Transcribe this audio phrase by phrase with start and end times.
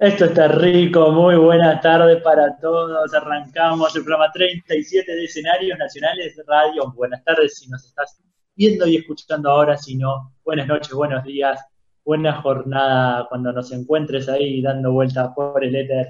[0.00, 3.14] Esto está rico, muy buenas tardes para todos.
[3.14, 6.92] Arrancamos el programa 37 de Escenarios Nacionales Radio.
[6.96, 8.20] Buenas tardes si nos estás
[8.56, 11.64] viendo y escuchando ahora, si no, buenas noches, buenos días,
[12.04, 16.08] buena jornada cuando nos encuentres ahí dando vueltas por el éter.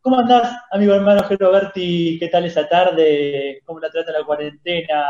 [0.00, 2.18] ¿Cómo andás, amigo hermano Berti?
[2.18, 3.62] ¿Qué tal esa tarde?
[3.64, 5.06] ¿Cómo la trata la cuarentena?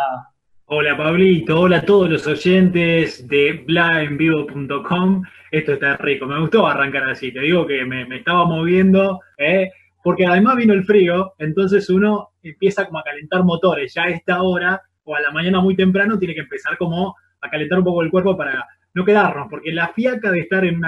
[0.69, 5.23] Hola Pablito, hola a todos los oyentes de blaenvivo.com.
[5.53, 9.71] Esto está rico, me gustó arrancar así, te digo que me, estaba moviendo, ¿eh?
[10.03, 14.43] porque además vino el frío, entonces uno empieza como a calentar motores, ya a esta
[14.43, 18.03] hora o a la mañana muy temprano tiene que empezar como a calentar un poco
[18.03, 20.81] el cuerpo para no quedarnos, porque la fiaca de estar en,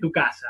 [0.00, 0.48] tu casa,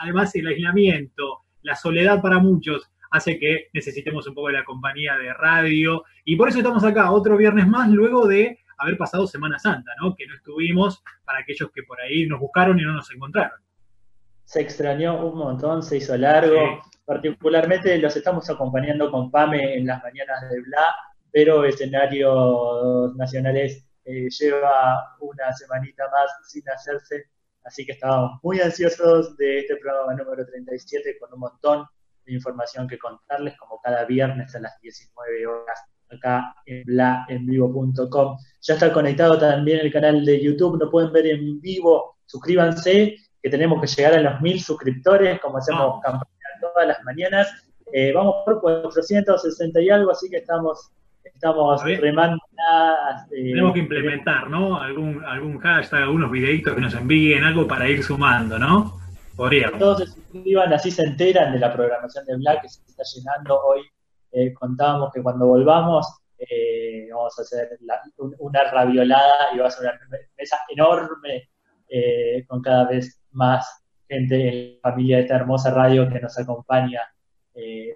[0.00, 5.16] además el aislamiento, la soledad para muchos, hace que necesitemos un poco de la compañía
[5.16, 6.04] de radio.
[6.24, 10.14] Y por eso estamos acá otro viernes más, luego de haber pasado Semana Santa, ¿no?
[10.14, 13.58] Que no estuvimos para aquellos que por ahí nos buscaron y no nos encontraron.
[14.44, 16.80] Se extrañó un montón, se hizo largo.
[17.04, 20.94] Particularmente los estamos acompañando con Pame en las mañanas de Bla,
[21.32, 27.24] pero escenarios nacionales eh, lleva una semanita más sin hacerse,
[27.64, 31.86] así que estábamos muy ansiosos de este programa número 37 con un montón
[32.34, 38.38] información que contarles, como cada viernes a las 19 horas acá en blaenvivo.com.
[38.60, 43.50] Ya está conectado también el canal de YouTube, lo pueden ver en vivo, suscríbanse, que
[43.50, 47.48] tenemos que llegar a los mil suscriptores, como hacemos campaña todas las mañanas.
[47.92, 50.90] Eh, vamos por 460 y algo, así que estamos
[51.24, 52.38] estamos remando
[53.30, 54.80] eh, Tenemos que implementar, ¿no?
[54.80, 59.00] Algún, algún hashtag, algunos videitos que nos envíen, algo para ir sumando, ¿no?
[59.78, 63.60] Todos se suscriban, así se enteran de la programación de Black que se está llenando.
[63.60, 63.82] Hoy
[64.32, 66.06] eh, contábamos que cuando volvamos
[66.38, 67.78] eh, vamos a hacer
[68.38, 69.98] una raviolada y va a ser una
[70.38, 71.50] mesa enorme
[71.88, 76.38] eh, con cada vez más gente en la familia de esta hermosa radio que nos
[76.38, 77.02] acompaña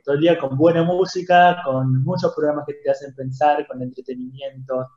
[0.05, 4.89] todo el día con buena música, con muchos programas que te hacen pensar, con entretenimiento.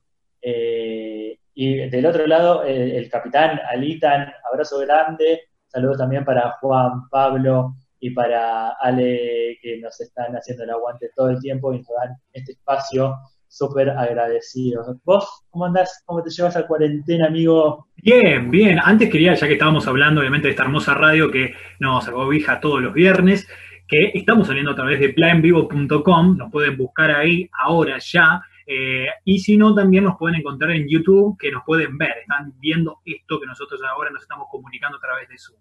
[0.42, 8.12] y del otro lado, el capitán Alitan, abrazo grande, Saludos también para Juan, Pablo y
[8.12, 12.52] para Ale que nos están haciendo el aguante todo el tiempo y nos dan este
[12.52, 13.16] espacio
[13.48, 14.86] súper agradecidos.
[15.04, 16.04] ¿Vos cómo andás?
[16.06, 17.88] ¿Cómo te llevas a cuarentena, amigo?
[17.96, 18.80] Bien, bien.
[18.84, 22.80] Antes quería, ya que estábamos hablando obviamente de esta hermosa radio que nos acobija todos
[22.80, 23.48] los viernes,
[23.88, 28.44] que estamos saliendo a través de planvivo.com, nos pueden buscar ahí ahora ya.
[28.66, 32.54] Eh, y si no, también nos pueden encontrar en YouTube, que nos pueden ver, están
[32.60, 35.60] viendo esto que nosotros ahora nos estamos comunicando a través de Zoom.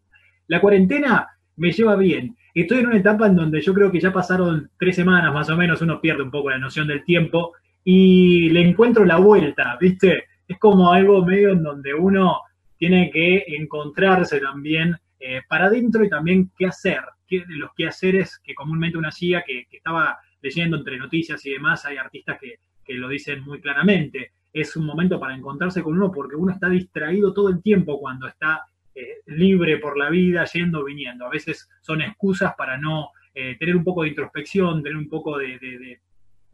[0.48, 2.36] La cuarentena me lleva bien.
[2.54, 5.56] Estoy en una etapa en donde yo creo que ya pasaron tres semanas más o
[5.56, 7.52] menos, uno pierde un poco la noción del tiempo
[7.84, 10.24] y le encuentro la vuelta, ¿viste?
[10.46, 12.40] Es como algo medio en donde uno
[12.76, 18.54] tiene que encontrarse también eh, para adentro y también qué hacer, qué, los quehaceres que
[18.54, 23.08] comúnmente uno hacía, que, estaba leyendo entre noticias y demás, hay artistas que, que lo
[23.08, 24.32] dicen muy claramente.
[24.52, 28.26] Es un momento para encontrarse con uno porque uno está distraído todo el tiempo cuando
[28.26, 31.26] está eh, libre por la vida, yendo, viniendo.
[31.26, 35.38] A veces son excusas para no eh, tener un poco de introspección, tener un poco
[35.38, 35.98] de,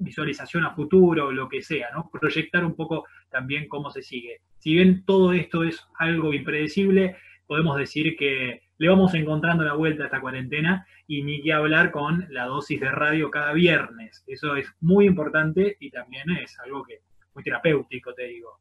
[0.00, 1.88] visualización a futuro, lo que sea.
[2.12, 4.43] Proyectar un poco también cómo se sigue.
[4.59, 7.17] Si bien todo esto es algo impredecible,
[7.49, 11.91] podemos decir que le vamos encontrando la vuelta a esta cuarentena y ni que hablar
[11.91, 14.25] con la dosis de radio cada viernes.
[14.27, 17.00] Eso es muy importante y también es algo que
[17.34, 18.59] muy terapéutico, te digo.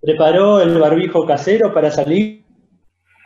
[0.00, 2.44] ¿Preparó el barbijo casero para salir?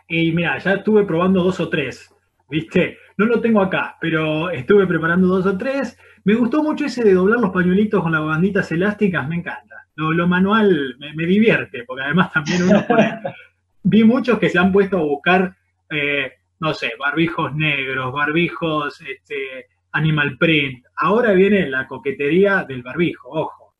[0.08, 2.14] Y mira, ya estuve probando dos o tres,
[2.48, 2.98] ¿viste?
[3.16, 5.98] No lo tengo acá, pero estuve preparando dos o tres.
[6.24, 9.86] Me gustó mucho ese de doblar los pañuelitos con las banditas elásticas, me encanta.
[9.94, 13.20] Lo, manual me, divierte, porque además también uno pone...
[13.84, 15.56] Vi muchos que se han puesto a buscar,
[15.92, 20.84] eh, no sé, barbijos negros, barbijos este, animal print.
[20.96, 23.74] Ahora viene la coquetería del barbijo, ojo.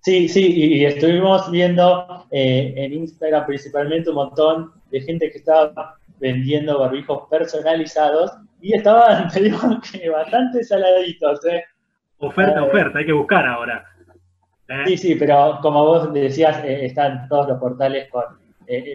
[0.00, 5.96] Sí, sí, y, estuvimos viendo eh, en Instagram principalmente un montón de gente que estaba
[6.18, 11.44] vendiendo barbijos personalizados y estaban, te digo, que bastante saladitos.
[11.46, 11.64] ¿eh?
[12.18, 13.84] Oferta, eh, oferta, hay que buscar ahora.
[14.68, 14.82] ¿eh?
[14.86, 18.24] Sí, sí, pero como vos decías, están todos los portales con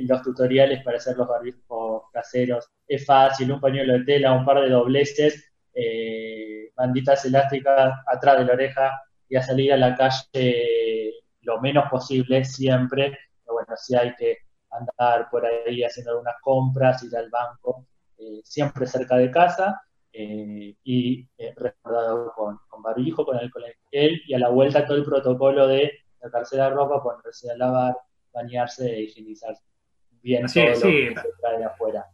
[0.01, 2.69] los tutoriales para hacer los barbijos caseros.
[2.87, 5.51] Es fácil, un pañuelo de tela, un par de dobleces,
[6.75, 8.91] banditas elásticas atrás de la oreja
[9.29, 13.17] y a salir a la calle lo menos posible siempre.
[13.43, 14.37] Pero bueno, si hay que
[14.69, 17.87] andar por ahí haciendo algunas compras, ir al banco,
[18.17, 19.81] eh, siempre cerca de casa
[20.11, 24.97] eh, y eh, recordado con, con, barbijo, con alcohol en y a la vuelta todo
[24.97, 27.95] el protocolo de sacarse la ropa, ponerse a lavar,
[28.37, 29.63] bañarse e higienizarse
[30.21, 31.05] bien sí, todo sí.
[31.05, 32.05] lo que se trae de afuera.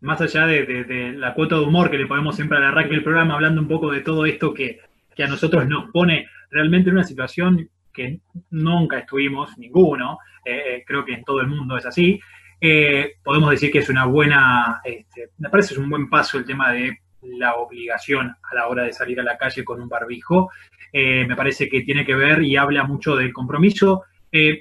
[0.00, 3.34] más allá de, la cuota de humor que le ponemos siempre al arranque del programa,
[3.34, 4.80] hablando un poco de todo esto que,
[5.18, 8.20] a nosotros nos pone realmente en una situación que
[8.50, 12.20] nunca estuvimos, ninguno, eh, eh, creo que en todo el mundo es así,
[12.60, 16.44] eh, podemos decir que es una buena, este, me parece es un buen paso el
[16.44, 20.50] tema de la obligación a la hora de salir a la calle con un barbijo.
[20.92, 24.04] me parece que tiene que ver y habla mucho del compromiso,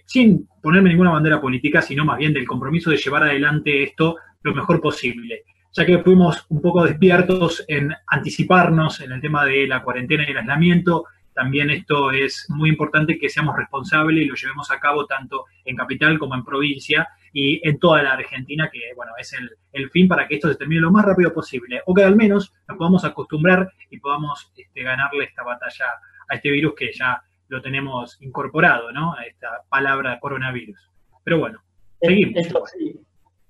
[0.05, 4.53] sin ponerme ninguna bandera política, sino más bien del compromiso de llevar adelante esto lo
[4.53, 5.43] mejor posible.
[5.73, 10.31] Ya que fuimos un poco despiertos en anticiparnos en el tema de la cuarentena y
[10.31, 15.05] el aislamiento, también esto es muy importante que seamos responsables y lo llevemos a cabo
[15.05, 19.35] tanto en capital como en provincia y en toda la Argentina, que bueno, es
[19.73, 22.53] el, fin para que esto se termine lo más rápido posible, o que al menos
[22.69, 25.85] nos podamos acostumbrar y podamos este, ganarle esta batalla
[26.29, 29.13] a este virus que ya lo tenemos incorporado, ¿no?
[29.13, 30.91] A esta palabra coronavirus.
[31.23, 31.59] Pero bueno,
[32.01, 32.45] seguimos.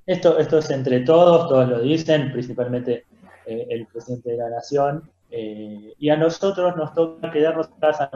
[0.05, 3.05] Esto, esto es entre todos, todos lo dicen, principalmente
[3.47, 8.09] eh, el presidente de la nación, eh, y a nosotros nos toca quedarnos en casa.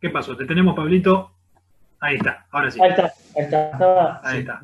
[0.00, 0.36] ¿Qué pasó?
[0.36, 1.32] ¿Te tenemos, Pablito?
[1.98, 2.80] Ahí está, ahora sí.
[2.80, 4.20] Ahí está, ahí está.
[4.22, 4.60] ahí está.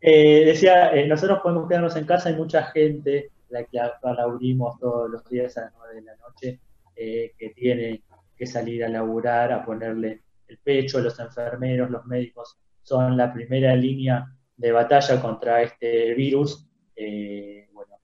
[0.00, 5.24] Eh, decía, nosotros podemos quedarnos en casa, hay mucha gente, la que abrimos todos los
[5.28, 6.60] días a las 9 de la noche,
[6.94, 8.02] que tiene
[8.36, 13.76] que salir a laburar, a ponerle el pecho, los enfermeros, los médicos son la primera
[13.76, 16.66] línea de batalla contra este virus.
[16.96, 17.96] Eh, bueno,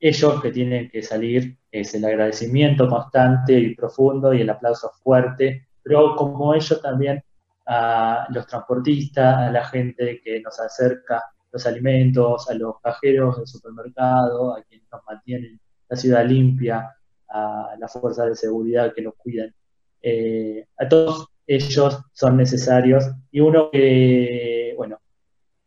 [0.00, 5.68] ellos que tienen que salir es el agradecimiento constante y profundo y el aplauso fuerte,
[5.82, 7.22] pero como ellos también
[7.66, 11.22] a los transportistas, a la gente que nos acerca
[11.52, 16.96] los alimentos, a los cajeros del supermercado, a quienes nos mantienen la ciudad limpia,
[17.28, 19.54] a las fuerzas de seguridad que nos cuidan.
[20.00, 24.98] Eh, a todos ellos son necesarios y uno que, bueno,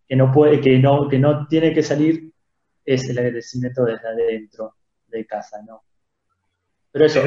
[0.08, 2.32] que no puede, que no, que no tiene que salir
[2.84, 4.76] es el agradecimiento desde adentro
[5.08, 5.84] de casa, ¿no?
[6.92, 7.22] Pero eso,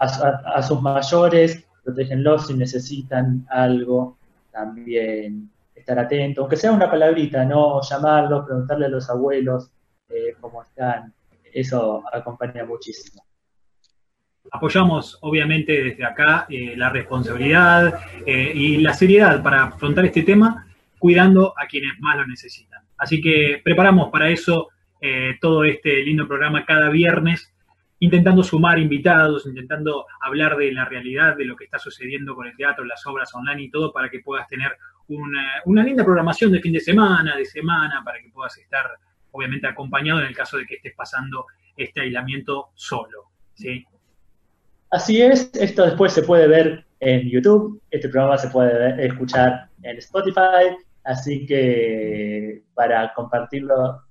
[0.00, 4.18] a, sus mayores, protégenlos si necesitan algo,
[4.50, 5.48] también
[5.78, 9.70] estar atentos, aunque sea una palabrita, no llamarlos, preguntarle a los abuelos
[10.08, 11.12] eh, cómo están,
[11.52, 13.22] eso acompaña muchísimo
[14.50, 20.66] apoyamos obviamente desde acá eh, la responsabilidad eh, y la seriedad para afrontar este tema,
[20.98, 22.82] cuidando a quienes más lo necesitan.
[22.96, 24.68] Así que preparamos para eso
[25.40, 27.54] todo este lindo programa cada viernes,
[28.00, 32.56] intentando sumar invitados, intentando hablar de la realidad, de lo que está sucediendo con el
[32.56, 34.76] teatro, las obras online y todo, para que puedas tener
[35.08, 38.86] una, una linda programación de fin de semana, de semana, para que puedas estar
[39.30, 41.46] obviamente acompañado en el caso de que estés pasando
[41.76, 43.30] este aislamiento solo.
[43.54, 43.84] ¿sí?
[44.90, 49.98] Así es, esto después se puede ver en YouTube, este programa se puede escuchar en
[49.98, 54.02] Spotify, así que para compartirlo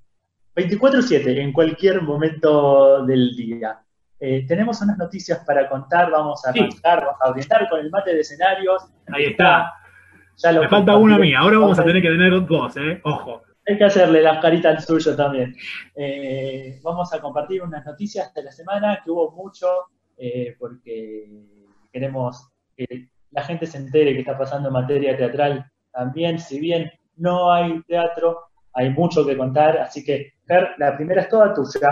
[0.55, 3.79] 24/7 en cualquier momento del día.
[4.19, 8.15] Eh, tenemos unas noticias para contar, vamos a contar, vamos a orientar con el mate
[8.15, 8.83] de escenarios.
[9.13, 9.73] Ahí está.
[10.37, 13.01] Ya Me falta una mía, ahora vamos a tener que tener dos, ¿eh?
[13.03, 13.41] Ojo.
[13.67, 15.55] Hay que hacerle las caritas al suyo también.
[15.95, 19.67] Eh, vamos a compartir unas noticias de la semana, que hubo mucho,
[20.15, 21.27] eh, porque
[21.91, 26.91] queremos que la gente se entere que está pasando en materia teatral también, si bien
[27.15, 31.89] no hay teatro, hay mucho que contar, así que, Fer, la primera es toda tuya.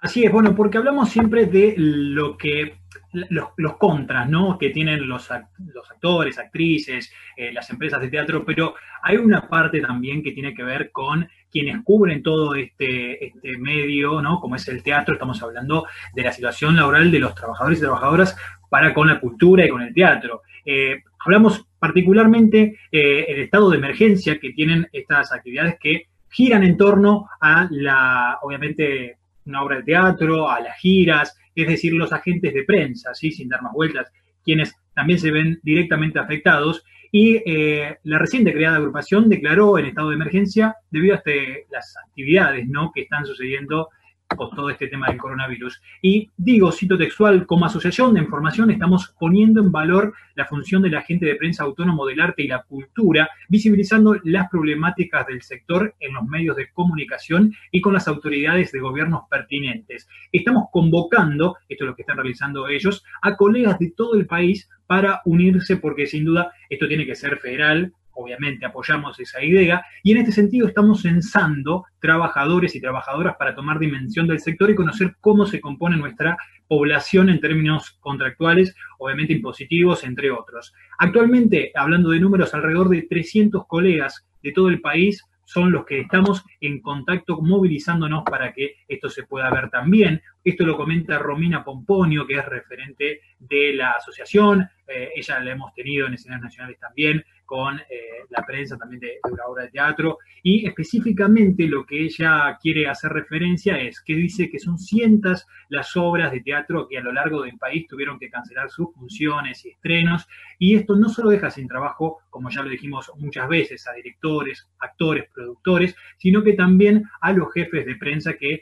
[0.00, 2.78] Así es, bueno, porque hablamos siempre de lo que
[3.12, 4.58] los, contras, ¿no?
[4.58, 9.80] Que tienen los, los actores, actrices, eh, las empresas de teatro, pero hay una parte
[9.80, 14.38] también que tiene que ver con quienes cubren todo este, este medio, ¿no?
[14.40, 18.36] Como es el teatro, estamos hablando de la situación laboral de los trabajadores y trabajadoras
[18.68, 20.42] para con la cultura y con el teatro.
[20.64, 26.76] Eh, hablamos particularmente eh, el estado de emergencia que tienen estas actividades que giran en
[26.76, 32.52] torno a la, obviamente, una obra de teatro, a las giras, es decir, los agentes
[32.52, 33.30] de prensa, ¿sí?
[33.30, 34.12] sin dar más vueltas,
[34.44, 36.84] quienes también se ven directamente afectados.
[37.12, 41.94] Y eh, la reciente creada agrupación declaró en estado de emergencia debido a este, las
[42.06, 42.90] actividades ¿no?
[42.94, 43.88] que están sucediendo
[44.34, 45.80] con todo este tema del coronavirus.
[46.02, 50.96] Y digo, cito textual, como asociación de información estamos poniendo en valor la función del
[50.96, 56.14] agente de prensa autónomo del arte y la cultura, visibilizando las problemáticas del sector en
[56.14, 60.08] los medios de comunicación y con las autoridades de gobiernos pertinentes.
[60.32, 64.68] Estamos convocando, esto es lo que están realizando ellos, a colegas de todo el país
[64.86, 70.12] para unirse porque sin duda esto tiene que ser federal, obviamente apoyamos esa idea y
[70.12, 75.14] en este sentido estamos censando trabajadores y trabajadoras para tomar dimensión del sector y conocer
[75.20, 80.72] cómo se compone nuestra población en términos contractuales, obviamente impositivos, entre otros.
[80.98, 86.00] Actualmente, hablando de números, alrededor de 300 colegas de todo el país son los que
[86.00, 90.20] estamos en contacto movilizándonos para que esto se pueda ver también.
[90.46, 94.64] Esto lo comenta Romina Pomponio, que es referente de la asociación.
[94.86, 97.82] Eh, ella la hemos tenido en escenarios nacionales también con eh,
[98.30, 100.18] la prensa también de, una obra de teatro.
[100.44, 105.96] Y específicamente lo que ella quiere hacer referencia es que dice que son cientos las
[105.96, 109.70] obras de teatro que a lo largo del país tuvieron que cancelar sus funciones y
[109.70, 110.28] estrenos.
[110.60, 114.70] Y esto no solo deja sin trabajo, como ya lo dijimos muchas veces, a directores,
[114.78, 118.60] actores, productores, sino que también a los jefes de prensa que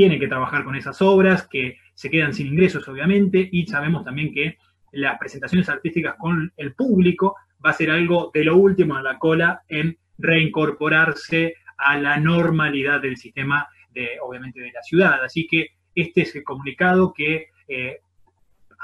[0.00, 4.32] tienen que trabajar con esas obras, que se quedan sin ingresos, obviamente, y sabemos también
[4.32, 4.56] que
[4.92, 9.18] las presentaciones artísticas con el público va a ser algo de lo último en la
[9.18, 15.22] cola en reincorporarse a la normalidad del sistema, de, obviamente, de la ciudad.
[15.22, 17.98] Así que este es el comunicado que, eh,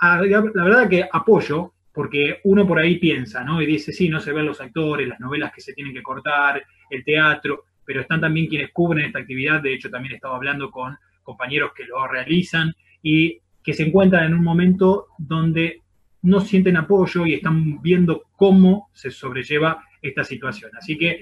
[0.03, 3.63] la verdad que apoyo, porque uno por ahí piensa, ¿no?
[3.63, 6.63] Y dice, sí, no se ven los actores, las novelas que se tienen que cortar,
[6.91, 9.63] el teatro, pero están también quienes cubren esta actividad.
[9.63, 14.25] De hecho, también he estado hablando con compañeros que lo realizan y que se encuentran
[14.25, 15.83] en un momento donde
[16.23, 20.71] no sienten apoyo y están viendo cómo se sobrelleva esta situación.
[20.77, 21.21] Así que,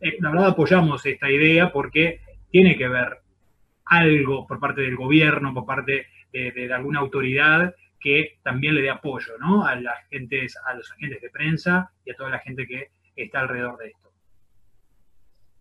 [0.00, 3.18] eh, la verdad, apoyamos esta idea porque tiene que ver
[3.86, 9.38] algo por parte del gobierno, por parte de, alguna autoridad que también le dé apoyo
[9.38, 9.64] ¿no?
[9.64, 13.40] a, las gentes, a los agentes de prensa y a toda la gente que está
[13.40, 14.05] alrededor de esto.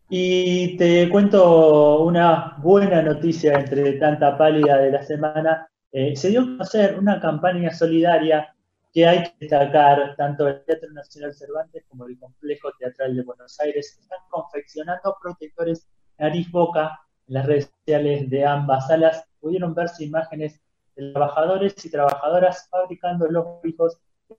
[0.10, 5.68] Y te cuento una buena noticia entre tanta pálida de la semana.
[5.92, 8.56] Eh, se dio a conocer una campaña solidaria
[8.94, 13.60] que hay que destacar, tanto el Teatro Nacional Cervantes como el Complejo Teatral de Buenos
[13.60, 15.88] Aires están confeccionando protectores
[16.20, 17.00] nariz-boca.
[17.28, 20.62] En las redes sociales de ambas salas pudieron verse imágenes
[20.96, 23.98] de trabajadores y trabajadoras fabricando los fijos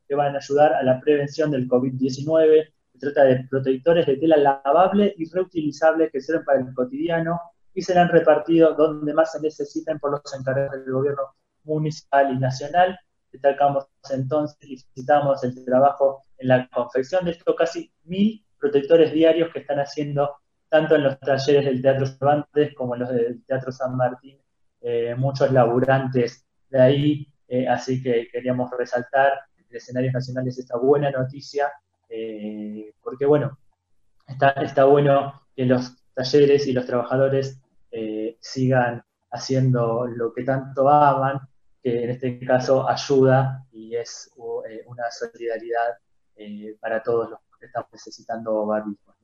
[0.09, 2.73] que van a ayudar a la prevención del COVID-19.
[2.99, 7.39] Se trata de protectores de tela lavable y reutilizable que sirven para el cotidiano
[7.75, 11.35] y serán repartidos donde más se necesiten por los encargados del gobierno
[11.65, 12.99] municipal y nacional.
[13.31, 19.53] Destacamos entonces y citamos el trabajo en la confección de estos casi mil protectores diarios
[19.53, 20.37] que están haciendo
[20.71, 24.39] tanto en los talleres del Teatro Cervantes como en los del Teatro San Martín,
[24.81, 31.11] eh, muchos laburantes de ahí, eh, así que queríamos resaltar en escenarios nacionales esta buena
[31.11, 31.71] noticia,
[32.09, 33.59] eh, porque bueno,
[34.27, 37.61] está, está bueno que los talleres y los trabajadores
[38.41, 41.41] sigan haciendo lo que tanto aman
[41.83, 44.31] que en este caso ayuda y es
[44.69, 45.99] eh, una solidaridad
[46.37, 49.15] eh, para todos los que estamos necesitando barbijos.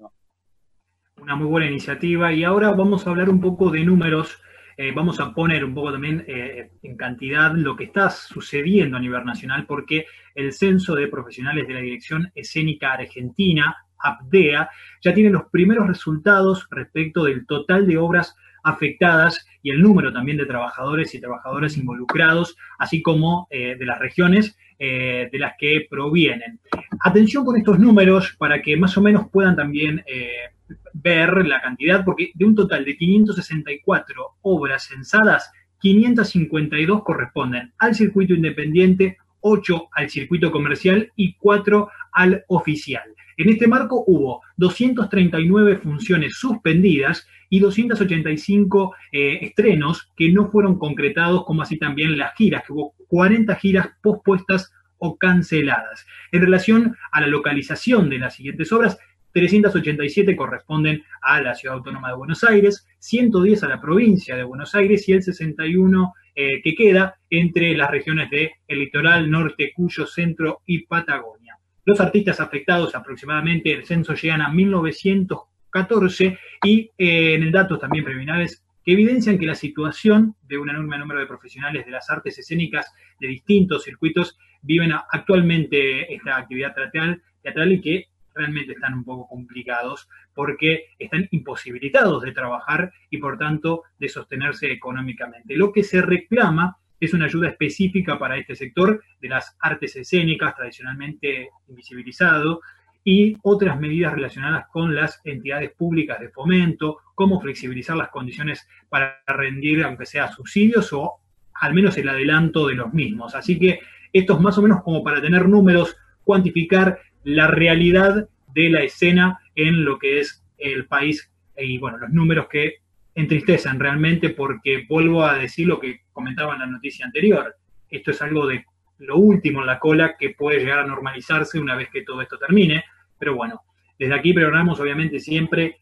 [1.21, 4.41] Una muy buena iniciativa y ahora vamos a hablar un poco de números.
[4.77, 9.25] Eh, vamos a poner un poco también en cantidad lo que está sucediendo a nivel
[9.25, 14.69] nacional, porque el Censo de Profesionales de la Dirección Escénica Argentina, APDEA,
[15.03, 20.39] ya tiene los primeros resultados respecto del total de obras afectadas y el número también
[20.39, 25.87] de trabajadores y trabajadoras involucrados, así como eh, de las regiones eh, de las que
[25.89, 26.61] provienen.
[27.01, 30.51] Atención con estos números para que más o menos puedan también eh,
[30.93, 35.51] ver la cantidad, porque de un total de 564 obras censadas,
[35.81, 43.03] 552 corresponden al circuito independiente, 8 al circuito comercial y 4 al oficial.
[43.37, 51.45] En este marco hubo 239 funciones suspendidas y 285 eh, estrenos que no fueron concretados,
[51.45, 56.07] como así también las giras, que hubo 40 giras pospuestas o canceladas.
[56.31, 58.99] En relación a la localización de las siguientes obras,
[59.33, 64.75] 387 corresponden a la Ciudad Autónoma de Buenos Aires, 110 a la provincia de Buenos
[64.75, 70.61] Aires y el 61 eh, que queda entre las regiones del litoral norte, Cuyo, Centro
[70.67, 71.59] y Patagonia.
[71.85, 75.41] Los artistas afectados aproximadamente el censo llegan a 1900
[75.73, 80.71] 14 y eh, en el datos también preliminares que evidencian que la situación de un
[80.71, 86.75] enorme número de profesionales de las artes escénicas de distintos circuitos viven actualmente esta actividad
[86.75, 93.19] teatral, teatral y que realmente están un poco complicados porque están imposibilitados de trabajar y
[93.19, 95.57] por tanto de sostenerse económicamente.
[95.57, 100.55] Lo que se reclama es una ayuda específica para este sector de las artes escénicas
[100.55, 102.61] tradicionalmente invisibilizado,
[103.05, 109.21] y otras medidas relacionadas con las entidades públicas de fomento, cómo flexibilizar las condiciones para
[109.27, 111.15] rendir, aunque sea subsidios o
[111.55, 113.35] al menos el adelanto de los mismos.
[113.35, 113.81] Así que
[114.13, 119.41] esto es más o menos como para tener números, cuantificar la realidad de la escena
[119.55, 122.77] en lo que es el país y bueno, los números que
[123.15, 127.57] entristecen realmente porque vuelvo a decir lo que comentaba en la noticia anterior.
[127.91, 128.65] Esto es algo de
[128.99, 132.39] lo último en la cola que puede llegar a normalizarse una vez que todo esto
[132.39, 132.85] termine.
[133.19, 133.63] Pero bueno,
[133.99, 135.79] desde aquí programamos obviamente siempre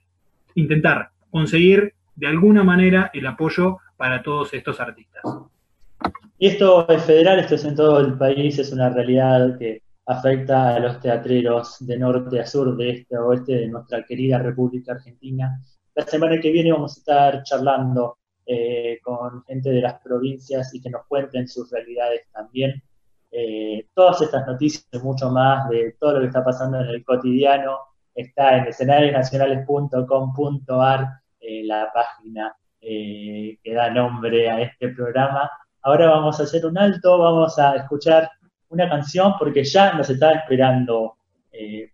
[0.55, 5.23] intentar conseguir de alguna manera el apoyo para todos estos artistas.
[6.39, 10.75] Y esto es federal, esto es en todo el país, es una realidad que afecta
[10.75, 14.91] a los teatreros de norte a sur, de este a oeste de nuestra querida República
[14.93, 15.63] Argentina.
[15.95, 20.83] La semana que viene vamos a estar charlando eh, con gente de las provincias y
[20.83, 22.83] que nos cuenten sus realidades también.
[23.31, 27.05] Eh, todas estas noticias y mucho más de todo lo que está pasando en el
[27.05, 27.79] cotidiano
[28.13, 31.07] está en escenariosnacionales.com.ar,
[31.39, 35.49] eh, la página que da nombre a este programa.
[35.83, 38.31] Ahora vamos a hacer un alto, vamos a escuchar
[38.71, 41.17] una canción porque ya nos está esperando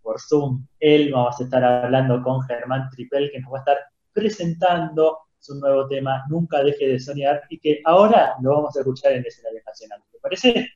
[0.01, 0.65] por Zoom.
[0.79, 3.77] Él vamos a estar hablando con Germán Tripel, que nos va a estar
[4.13, 9.11] presentando su nuevo tema, Nunca Deje de Soñar, y que ahora lo vamos a escuchar
[9.13, 10.01] en escenario nacional.
[10.11, 10.69] ¿Te parece?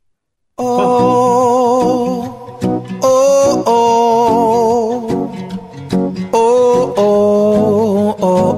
[0.55, 2.60] Oh,
[3.01, 3.63] oh, oh,
[6.31, 8.58] oh, oh, oh,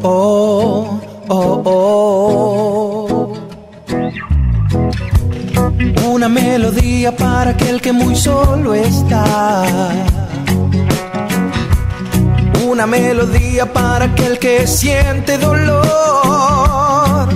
[1.29, 2.02] oh, oh.
[7.03, 9.65] Melodía para aquel que muy solo está.
[12.65, 17.27] Una melodía para aquel que siente dolor.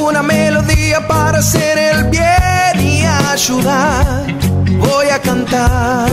[0.00, 4.26] Una melodía para hacer el bien y ayudar.
[4.78, 6.10] Voy a cantar.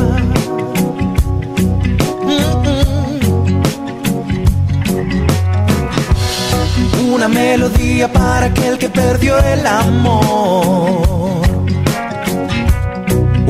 [7.14, 11.49] Una melodía para aquel que perdió el amor.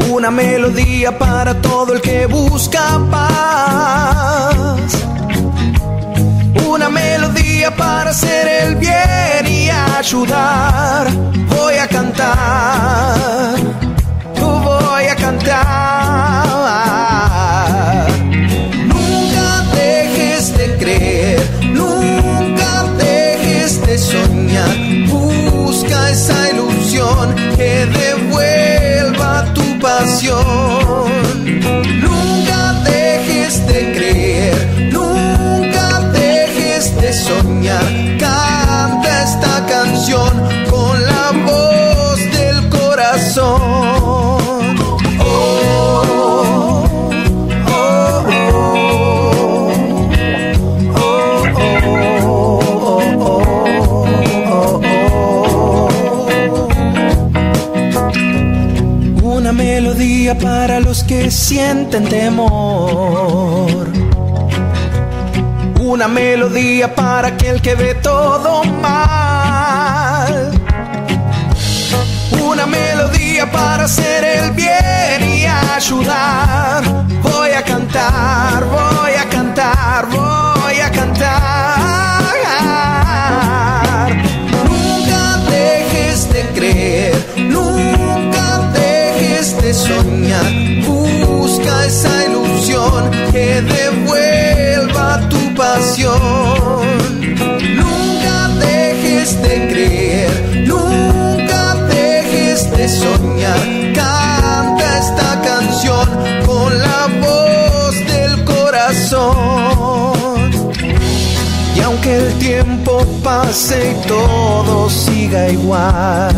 [0.08, 4.92] Una melodía para todo el que busca paz.
[6.68, 11.08] Una melodía para hacer el bien y ayudar.
[11.48, 13.58] Voy a cantar.
[14.40, 15.60] Voy a cantar.
[18.88, 21.40] Nunca dejes de creer.
[21.74, 24.78] Nunca dejes de soñar.
[25.10, 28.69] Busca esa ilusión que devuelva tu
[29.80, 31.19] pasión.
[61.50, 63.88] Sienten temor.
[65.80, 70.52] Una melodía para aquel que ve todo mal.
[72.40, 76.84] Una melodía para hacer el bien y ayudar.
[77.24, 78.59] Voy a cantar,
[99.30, 103.60] dejes de creer, nunca dejes de soñar.
[103.94, 106.08] Canta esta canción
[106.46, 110.14] con la voz del corazón.
[111.76, 116.36] Y aunque el tiempo pase y todo siga igual,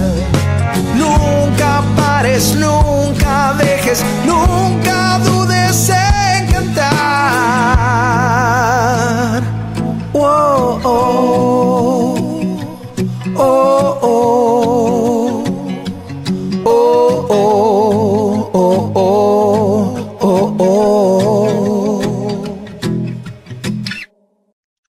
[0.95, 7.01] nunca pares, nunca dejes, nunca dudes en cantar.
[10.13, 11.60] Oh,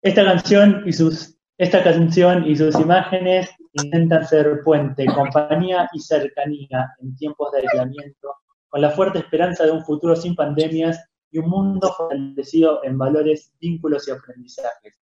[0.10, 6.96] Esta canción y sus esta canción y sus imágenes intentan ser puente, compañía y cercanía
[7.00, 8.34] en tiempos de aislamiento,
[8.70, 13.54] con la fuerte esperanza de un futuro sin pandemias y un mundo fortalecido en valores,
[13.60, 15.00] vínculos y aprendizajes.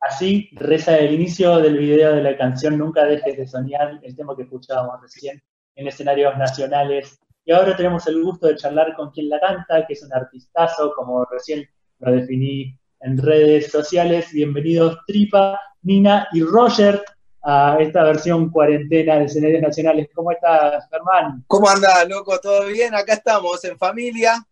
[0.00, 4.36] Así reza el inicio del video de la canción Nunca dejes de soñar, el tema
[4.36, 5.42] que escuchábamos recién
[5.74, 7.18] en escenarios nacionales.
[7.44, 10.92] Y ahora tenemos el gusto de charlar con quien la canta, que es un artistazo,
[10.94, 11.68] como recién
[12.00, 14.30] lo definí en redes sociales.
[14.32, 17.02] Bienvenidos Tripa, Nina y Roger.
[17.42, 20.08] a esta versión cuarentena de escenarios nacionales.
[20.14, 21.44] ¿Cómo estás, Germán?
[21.46, 22.38] ¿Cómo anda, loco?
[22.40, 22.94] ¿Todo bien?
[22.94, 24.44] Acá estamos en familia,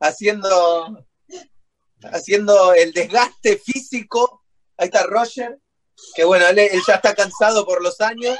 [0.00, 1.06] haciendo,
[2.02, 4.42] haciendo el desgaste físico.
[4.76, 5.58] Ahí está Roger,
[6.14, 8.36] que bueno, él, ya está cansado por los años,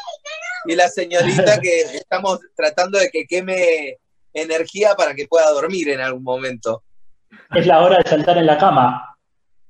[0.66, 3.98] y la señorita que estamos tratando de que queme
[4.32, 6.83] energía para que pueda dormir en algún momento.
[7.54, 9.16] Es la hora de saltar en la cama.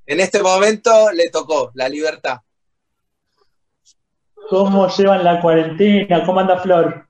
[0.07, 2.39] En este momento le tocó la libertad.
[4.49, 6.25] ¿Cómo llevan la cuarentena?
[6.25, 7.09] ¿Cómo anda Flor?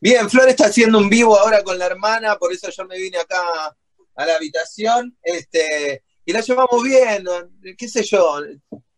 [0.00, 3.18] Bien, Flor está haciendo un vivo ahora con la hermana, por eso yo me vine
[3.18, 3.42] acá
[4.16, 7.24] a la habitación, este, y la llevamos bien,
[7.76, 8.40] qué sé yo,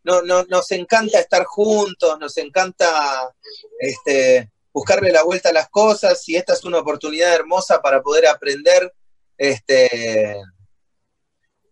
[0.04, 3.32] no, no, nos encanta estar juntos, nos encanta
[3.78, 8.26] este, buscarle la vuelta a las cosas, y esta es una oportunidad hermosa para poder
[8.26, 8.92] aprender
[9.36, 10.36] este,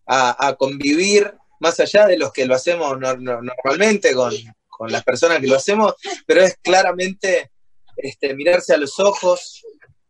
[0.06, 4.32] a, convivir más allá de los que lo hacemos normalmente con,
[4.68, 5.94] con las personas que lo hacemos,
[6.26, 7.50] pero es claramente
[7.96, 9.62] este, mirarse a los ojos,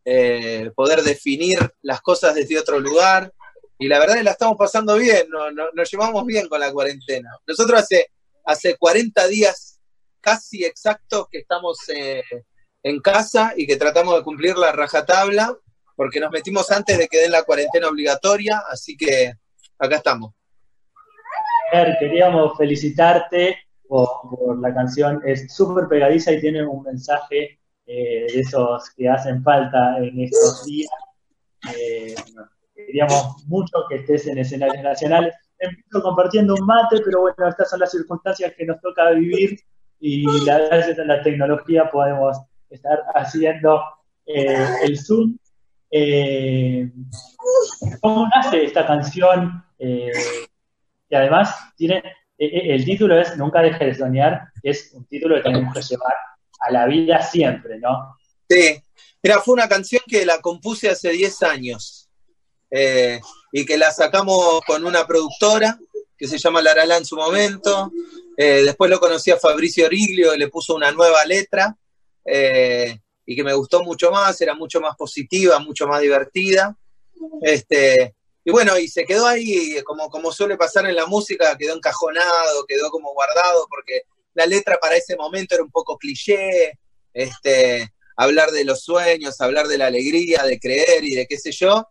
[0.05, 3.33] eh, poder definir las cosas desde otro lugar.
[3.79, 5.27] Y la verdad es que la estamos pasando bien,
[5.75, 7.31] nos llevamos bien con la cuarentena.
[7.47, 8.11] Nosotros hace,
[8.45, 9.81] hace 40 días
[10.21, 12.23] casi exactos que estamos eh,
[12.83, 15.59] en casa y que tratamos de cumplir la rajatabla,
[15.97, 19.33] porque nos metimos antes de que den la cuarentena obligatoria, así que
[19.79, 20.33] acá estamos.
[21.99, 23.57] Queríamos felicitarte
[23.89, 25.21] por, la canción.
[25.25, 30.65] Es súper pegadiza y tiene un mensaje eh, de esos que hacen falta en estos
[30.65, 30.91] días.
[31.77, 32.15] Eh,
[32.75, 35.35] queríamos mucho que estés en escenarios nacionales.
[35.59, 39.59] Empiezo compartiendo un mate, pero bueno, estas son las circunstancias que nos toca vivir
[40.01, 42.37] y gracias a la tecnología podemos
[42.71, 43.81] estar haciendo
[44.27, 45.37] eh, el Zoom.
[48.01, 49.63] ¿Cómo nace esta canción?
[49.79, 52.03] y además tiene
[52.39, 55.83] eh, eh, el título es Nunca deje de soñar, es un título que tenemos que
[55.83, 56.15] llevar
[56.61, 58.17] a la vida siempre, ¿no?
[58.49, 58.83] Sí,
[59.23, 62.09] mira, fue una canción que la compuse hace 10 años
[62.71, 63.21] eh,
[63.53, 65.79] y que la sacamos con una productora
[66.17, 67.93] que se llama Larala en su momento.
[68.37, 71.77] después lo conocí a Fabricio Riglio, le puso una nueva letra
[73.27, 76.77] y que me gustó mucho más, era mucho más positiva, mucho más divertida.
[77.43, 81.75] Este, y bueno, y se quedó ahí, como, como suele pasar en la música, quedó
[81.75, 84.03] encajonado, quedó como guardado, porque
[84.35, 86.79] la letra para ese momento era un poco cliché,
[87.15, 91.53] este, hablar de los sueños, hablar de la alegría, de creer y de qué sé
[91.53, 91.87] yo.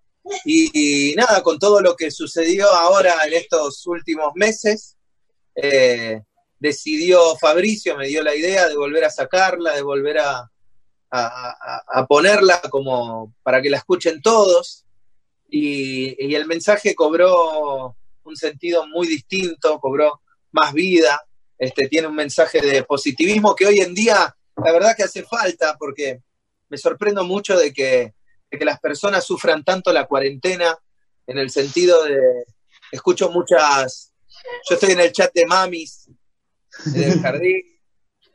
[0.45, 4.95] Y, nada, con todo lo que sucedió ahora en estos últimos meses,
[5.55, 6.21] eh,
[6.59, 10.49] decidió Fabricio, me dio la idea de volver a sacarla, de volver a,
[11.15, 14.83] a ponerla como para que la escuchen todos.
[15.55, 20.19] Y, el mensaje cobró un sentido muy distinto, cobró
[20.51, 21.23] más vida,
[21.59, 25.75] este, tiene un mensaje de positivismo que hoy en día la verdad que hace falta
[25.77, 26.21] porque
[26.69, 28.13] me sorprendo mucho de que,
[28.49, 30.75] que las personas sufran tanto la cuarentena
[31.27, 32.19] en el sentido de,
[32.91, 34.11] escucho muchas,
[34.67, 36.09] yo estoy en el chat de mamis
[36.85, 37.72] del jardín,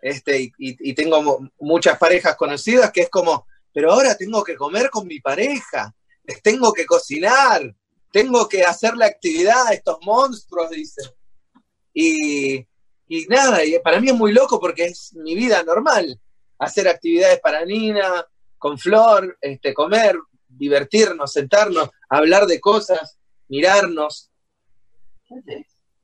[0.01, 4.91] este, y, y, tengo muchas parejas conocidas que es como, pero ahora tengo que comer
[4.91, 5.95] con mi pareja,
[6.43, 7.75] tengo que cocinar,
[8.11, 11.03] tengo que hacer la actividad a estos monstruos, dice.
[11.95, 12.67] Y,
[13.29, 16.21] nada, y para mí es muy loco porque es mi vida normal.
[16.59, 20.17] Hacer actividades para Nina, con Flor, este, comer,
[20.49, 24.31] divertirnos, sentarnos, hablar de cosas, mirarnos.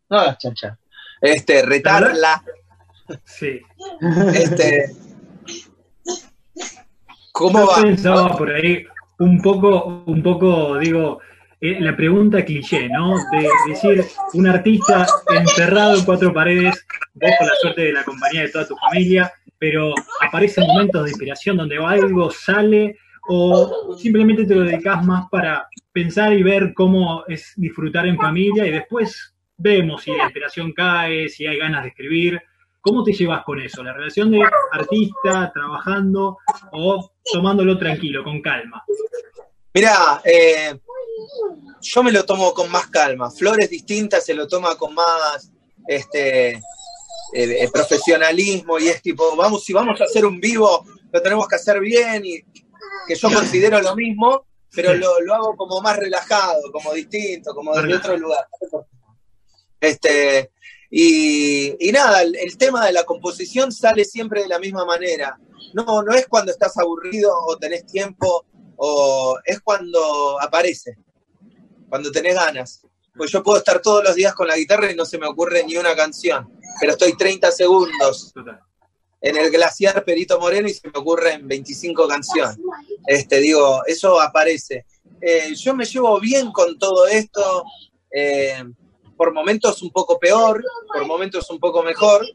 [0.08, 0.78] No chancha.
[1.20, 2.44] Este, retarla.
[3.24, 3.60] Sí.
[4.34, 4.86] Este.
[7.32, 8.36] ¿Cómo va?
[8.36, 8.86] por ahí
[9.18, 11.20] un poco, un poco, digo,
[11.60, 13.16] eh, la pregunta cliché, ¿no?
[13.32, 18.42] De decir, un artista encerrado en cuatro paredes, vos con la suerte de la compañía
[18.42, 24.54] de toda tu familia, pero aparecen momentos de inspiración donde algo sale o simplemente te
[24.54, 30.02] lo dedicas más para pensar y ver cómo es disfrutar en familia y después vemos
[30.02, 32.42] si la inspiración cae, si hay ganas de escribir.
[32.84, 33.82] ¿Cómo te llevas con eso?
[33.82, 34.42] ¿La relación de
[34.72, 36.36] artista, trabajando
[36.70, 38.84] o tomándolo tranquilo, con calma?
[39.72, 40.78] Mira, eh,
[41.80, 43.30] yo me lo tomo con más calma.
[43.30, 45.50] Flores distintas se lo toma con más
[45.88, 46.60] este,
[47.32, 51.56] eh, profesionalismo y es tipo, vamos, si vamos a hacer un vivo, lo tenemos que
[51.56, 52.42] hacer bien y
[53.08, 57.74] que yo considero lo mismo, pero lo, lo hago como más relajado, como distinto, como
[57.74, 58.46] desde otro lugar.
[59.80, 60.50] Este,
[60.96, 65.36] y, nada, el, tema de la composición sale siempre de la misma manera.
[65.72, 70.96] No, no es cuando estás aburrido o tenés tiempo, o es cuando aparece,
[71.88, 72.86] cuando tenés ganas.
[73.16, 75.64] Pues yo puedo estar todos los días con la guitarra y no se me ocurre
[75.64, 78.32] ni una canción, pero estoy 30 segundos
[79.20, 82.56] en el glaciar Perito Moreno y se me ocurren 25 canciones.
[83.04, 84.86] Este, digo, eso aparece.
[85.20, 87.64] Eh, yo me llevo bien con todo esto,
[88.12, 88.62] eh,
[89.24, 92.26] por momentos un poco peor, por momentos un poco mejor,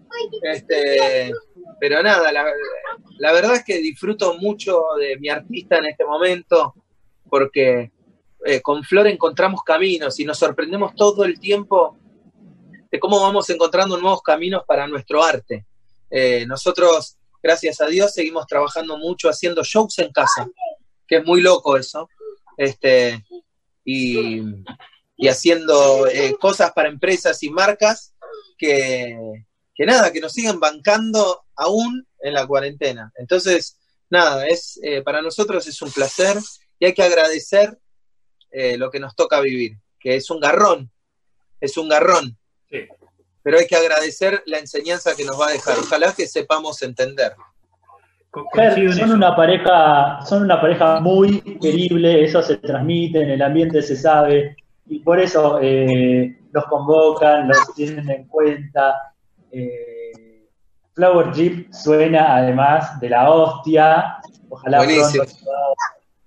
[0.42, 1.32] este,
[1.80, 6.74] pero nada, la, verdad es que disfruto mucho de mi artista en este momento,
[7.30, 7.92] porque
[8.44, 11.96] eh, con Flor encontramos caminos y nos sorprendemos todo el tiempo
[12.92, 15.68] de cómo vamos encontrando nuevos caminos para nuestro arte.
[16.10, 20.50] Eh, nosotros, gracias a Dios, seguimos trabajando mucho haciendo shows en casa,
[21.08, 22.10] que es muy loco eso,
[22.58, 23.24] este,
[23.86, 24.42] y,
[25.28, 28.14] haciendo eh, cosas para empresas y marcas
[28.58, 29.18] que,
[29.76, 33.12] que nada, que nos siguen bancando aún en la cuarentena.
[33.16, 33.78] Entonces,
[34.10, 36.38] nada, es para nosotros es un placer
[36.80, 37.78] y hay que agradecer
[38.52, 40.90] eh, lo que nos toca vivir, que es un garrón,
[41.62, 42.38] es un garrón.
[43.44, 45.78] Pero hay que agradecer la enseñanza que nos va a dejar.
[45.78, 47.34] Ojalá que sepamos entender.
[48.94, 53.96] son una pareja, son una pareja muy querible, eso se transmite, en el ambiente se
[53.96, 54.56] sabe,
[54.90, 59.14] y por eso eh, los convocan, los tienen en cuenta.
[59.52, 60.48] Eh,
[60.94, 64.18] Flower Jeep suena además de la hostia.
[64.50, 65.32] Ojalá pronto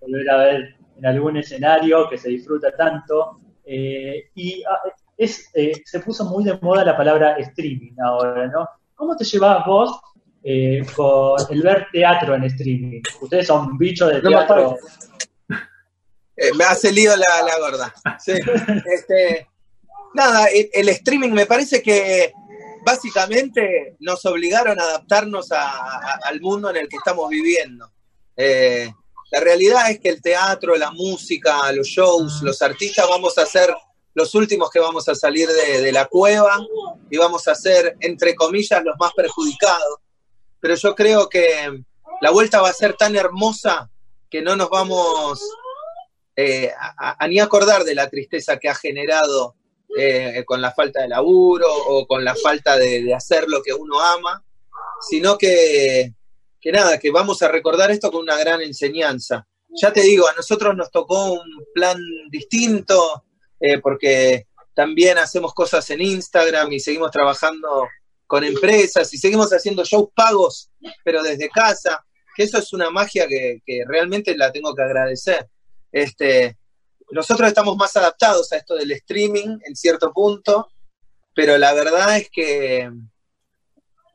[0.01, 3.41] volver a ver en algún escenario que se disfruta tanto.
[3.65, 4.79] Eh, y ah,
[5.17, 8.69] es, eh, se puso muy de moda la palabra streaming ahora, ¿no?
[8.95, 10.01] ¿Cómo te llevas vos
[10.95, 13.03] con el ver teatro en streaming?
[13.21, 14.77] Ustedes son bichos de teatro.
[16.57, 17.95] Me hace lío la, la gorda.
[18.87, 19.49] Este,
[20.15, 22.33] nada, el, streaming me parece que
[22.85, 27.91] básicamente nos obligaron a adaptarnos al mundo en el que estamos viviendo.
[29.33, 33.75] La realidad es que el teatro, la música, los shows, los artistas vamos a ser
[34.15, 36.61] los últimos que vamos a salir de, la cueva
[37.11, 40.01] y vamos a ser, entre comillas, los más perjudicados.
[40.61, 41.83] Pero yo creo que
[42.21, 43.91] la vuelta va a ser tan hermosa
[44.29, 45.41] que no nos vamos
[46.37, 49.57] eh, a, ni acordar de la tristeza que ha generado
[49.97, 54.01] eh, con la falta de laburo o con la falta de hacer lo que uno
[54.01, 54.43] ama,
[55.01, 56.15] sino que
[56.63, 59.47] que nada, que vamos a recordar esto con una gran enseñanza.
[59.69, 61.99] Ya te digo, a nosotros nos tocó un plan
[62.31, 63.25] distinto,
[63.59, 67.89] eh, porque también hacemos cosas en Instagram y seguimos trabajando
[68.29, 70.71] con empresas y seguimos haciendo shows pagos,
[71.05, 75.49] pero desde casa, que eso es una magia que, que realmente la tengo que agradecer.
[75.93, 76.57] Este,
[77.11, 80.69] nosotros estamos más adaptados a esto del streaming en cierto punto,
[81.35, 82.91] pero la verdad es que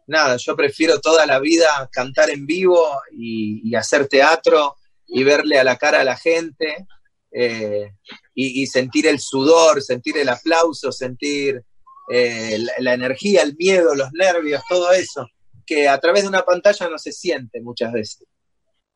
[0.07, 5.63] nada, yo prefiero toda la vida cantar en vivo y, hacer teatro y verle a
[5.63, 6.87] la cara a la gente
[7.31, 7.91] eh,
[8.33, 11.63] y, sentir el sudor, sentir el aplauso, sentir
[12.09, 15.27] eh, la, energía, el miedo, los nervios, todo eso,
[15.65, 18.25] que a través de una pantalla no se siente muchas veces.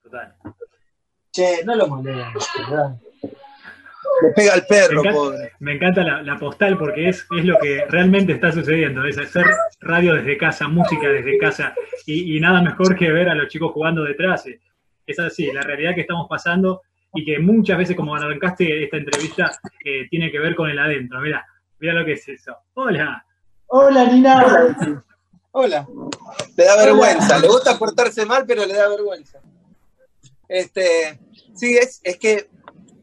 [0.01, 0.35] Total.
[1.31, 2.47] Che, no lo molestes.
[4.21, 5.01] Le pega al perro,
[5.59, 9.45] me encanta, la, postal porque es, es lo que realmente está sucediendo, es hacer
[9.79, 11.73] radio desde casa, música desde casa
[12.05, 14.45] y, nada mejor que ver a los chicos jugando detrás.
[15.07, 16.81] Es así, la realidad que estamos pasando
[17.13, 19.51] y que muchas veces, como arrancaste esta entrevista,
[19.83, 21.19] eh, tiene que ver con el adentro.
[21.21, 21.45] Mira,
[21.79, 22.57] mira lo que es eso.
[22.75, 23.25] Hola.
[23.67, 24.75] Hola, Nina.
[25.51, 25.87] Hola.
[26.55, 27.39] Le da vergüenza.
[27.39, 29.39] Le gusta portarse mal, pero le da vergüenza.
[30.51, 31.17] Este,
[31.55, 32.49] sí, es, es que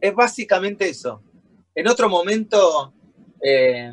[0.02, 1.22] es básicamente eso.
[1.74, 2.92] En otro momento
[3.42, 3.90] eh,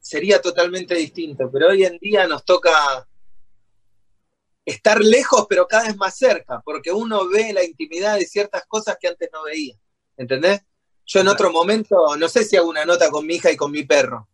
[0.00, 3.06] sería totalmente distinto, pero hoy en día nos toca
[4.64, 8.96] estar lejos, pero cada vez más cerca, porque uno ve la intimidad de ciertas cosas
[9.00, 9.76] que antes no veía.
[10.16, 10.62] ¿Entendés?
[11.06, 13.70] Yo en otro momento, no sé si hago una nota con mi hija y con
[13.70, 14.28] mi perro.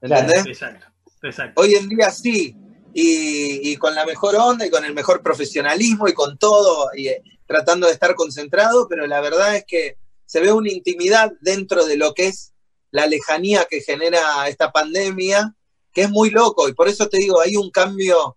[0.00, 0.46] ¿Entendés?
[0.46, 0.86] exacto,
[1.22, 1.60] exacto.
[1.60, 2.56] Hoy en día sí,
[2.96, 7.22] y, con la mejor onda y con el mejor profesionalismo y con todo, y, eh,
[7.44, 11.96] tratando de estar concentrado, pero la verdad es que se ve una intimidad dentro de
[11.96, 12.54] lo que es
[12.92, 15.54] la lejanía que genera esta pandemia,
[15.92, 18.36] que es muy loco, y por eso te digo, hay un cambio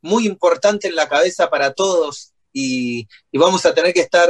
[0.00, 4.28] muy importante en la cabeza para todos, y, vamos a tener que estar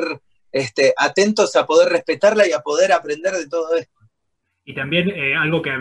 [0.53, 3.99] este, atentos a poder respetarla y a poder aprender de todo esto.
[4.65, 5.73] Y también eh, algo que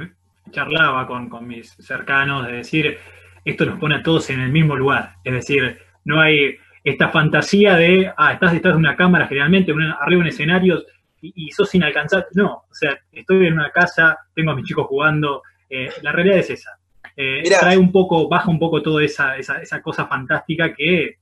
[0.51, 2.97] charlaba con, con mis cercanos, de decir,
[3.45, 7.75] esto nos pone a todos en el mismo lugar, es decir, no hay esta fantasía
[7.75, 10.83] de, ah, estás detrás de una cámara generalmente, arriba de un escenario
[11.21, 12.25] y, sos inalcanzable.
[12.33, 16.39] No, o sea, estoy en una casa, tengo a mis chicos jugando, eh, la realidad
[16.39, 16.79] es esa.
[17.15, 21.17] Eh, trae un poco, baja un poco toda esa, esa, cosa fantástica que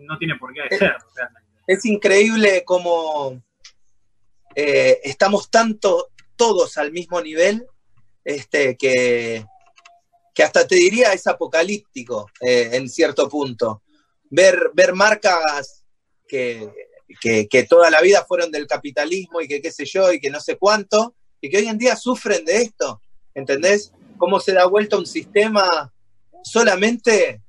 [0.00, 0.94] no tiene por qué ser.
[1.66, 3.42] Es, increíble cómo
[4.54, 7.66] eh, estamos tanto todos al mismo nivel
[8.24, 9.44] este, que,
[10.34, 13.82] que hasta te diría es apocalíptico eh, en cierto punto.
[14.30, 15.84] Ver, ver marcas
[16.28, 16.70] que,
[17.20, 20.40] que, toda la vida fueron del capitalismo y que qué sé yo y que no
[20.40, 23.02] sé cuánto, y que hoy en día sufren de esto,
[23.34, 23.92] ¿entendés?
[24.18, 25.92] Cómo se da vuelta un sistema
[26.44, 27.42] solamente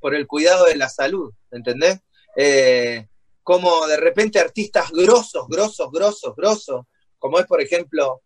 [0.00, 2.00] por el cuidado de la salud, ¿entendés?
[2.36, 3.06] Eh,
[3.42, 6.86] como de repente artistas grosos, grosos, grosos, grosos,
[7.18, 8.22] como es por ejemplo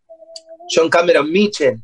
[0.72, 1.82] John Cameron Mitchell,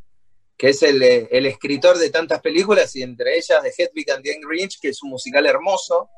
[0.63, 4.33] que es el, el, escritor de tantas películas y entre ellas de Hedwig and the
[4.33, 6.09] Angry que es un musical hermoso,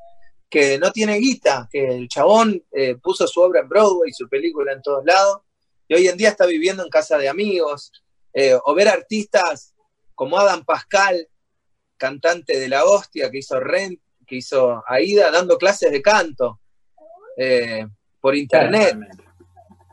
[0.47, 4.71] que no tiene guita, que el chabón eh, puso su obra en Broadway, su película
[4.71, 5.39] en todos lados,
[5.87, 7.91] y hoy en día está viviendo en casa de amigos,
[8.33, 9.73] eh, o ver artistas
[10.13, 11.27] como Adam Pascal,
[11.97, 16.59] cantante de la hostia, que hizo Rent, que hizo Aida, dando clases de canto
[17.35, 17.87] eh,
[18.21, 18.95] por internet.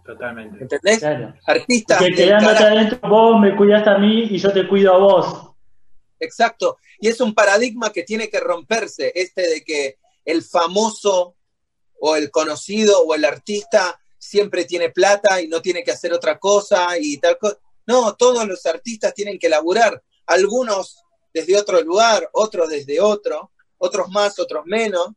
[0.04, 0.62] Totalmente.
[0.62, 1.02] ¿Entendés?
[1.46, 1.98] Artistas.
[1.98, 5.52] Que quedándote adentro vos me cuidaste a mí y yo te cuido a vos.
[6.18, 6.78] Exacto.
[7.00, 11.36] Y es un paradigma que tiene que romperse, este de que el famoso
[12.00, 16.38] o el conocido o el artista siempre tiene plata y no tiene que hacer otra
[16.38, 17.58] cosa y tal cosa.
[17.86, 21.02] No, todos los artistas tienen que laburar, algunos
[21.34, 25.08] desde otro lugar, otros desde otro, otros más, otros menos,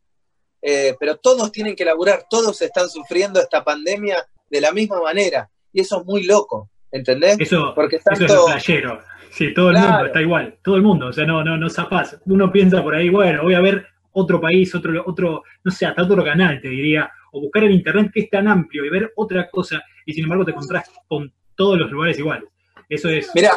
[0.61, 5.49] eh, pero todos tienen que laburar, todos están sufriendo esta pandemia de la misma manera
[5.73, 7.37] y eso es muy loco, ¿entendés?
[7.39, 8.23] Eso, Porque tanto...
[8.23, 9.01] es playero.
[9.29, 12.17] Sí, todo el mundo está igual, todo el mundo, o sea, no, no, no zafás.
[12.25, 16.03] Uno piensa por ahí, bueno, voy a ver otro país, otro, otro, no sé, hasta
[16.03, 19.49] otro canal, te diría, o buscar en internet que es tan amplio y ver otra
[19.49, 22.49] cosa, y sin embargo te encontrás con todos los lugares iguales.
[22.87, 23.51] Eso es Mira,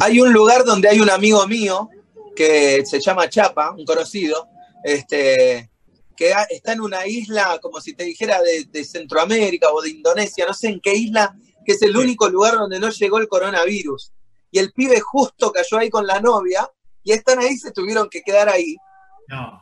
[0.00, 1.90] Hay un lugar donde hay un amigo mío
[2.34, 4.48] que se llama Chapa, un conocido,
[4.82, 5.68] este,
[6.20, 10.52] que está en una isla, como si te dijera, de, Centroamérica o de Indonesia, no
[10.52, 14.12] sé en qué isla, que es el único lugar donde no llegó el coronavirus.
[14.50, 16.70] Y el pibe justo cayó ahí con la novia
[17.02, 18.76] y están ahí, se tuvieron que quedar ahí.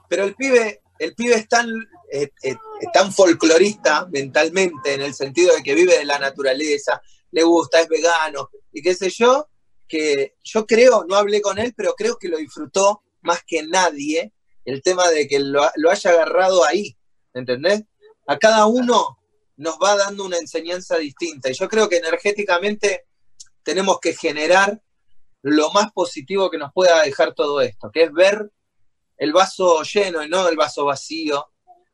[0.08, 1.70] Pero el pibe, el pibe es tan,
[2.10, 2.56] eh, eh,
[2.92, 7.88] tan folclorista mentalmente, en el sentido de que vive de la naturaleza, le gusta, es
[7.88, 9.48] vegano, y qué sé yo,
[9.86, 14.32] que yo creo, no hablé con él, pero creo que lo disfrutó más que nadie
[14.70, 16.96] el tema de que lo, lo haya agarrado ahí,
[17.34, 17.84] ¿entendés?
[18.26, 19.18] A cada uno
[19.56, 21.50] nos va dando una enseñanza distinta.
[21.50, 23.06] Y yo creo que energéticamente
[23.62, 24.80] tenemos que generar
[25.42, 28.50] lo más positivo que nos pueda dejar todo esto, que es ver
[29.16, 31.46] el vaso lleno y no el vaso vacío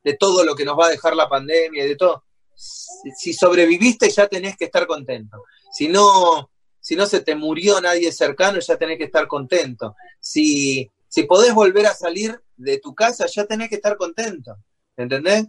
[0.02, 2.24] de todo lo que nos va a dejar la pandemia y de todo.
[2.54, 5.42] Si sobreviviste ya tenés que estar contento.
[5.72, 9.96] Si no, si no se te murió nadie cercano, ya tenés que estar contento.
[10.20, 14.56] Si, si podés volver a salir de tu casa, ya tenés que estar contento.
[14.96, 15.46] ¿Entendés?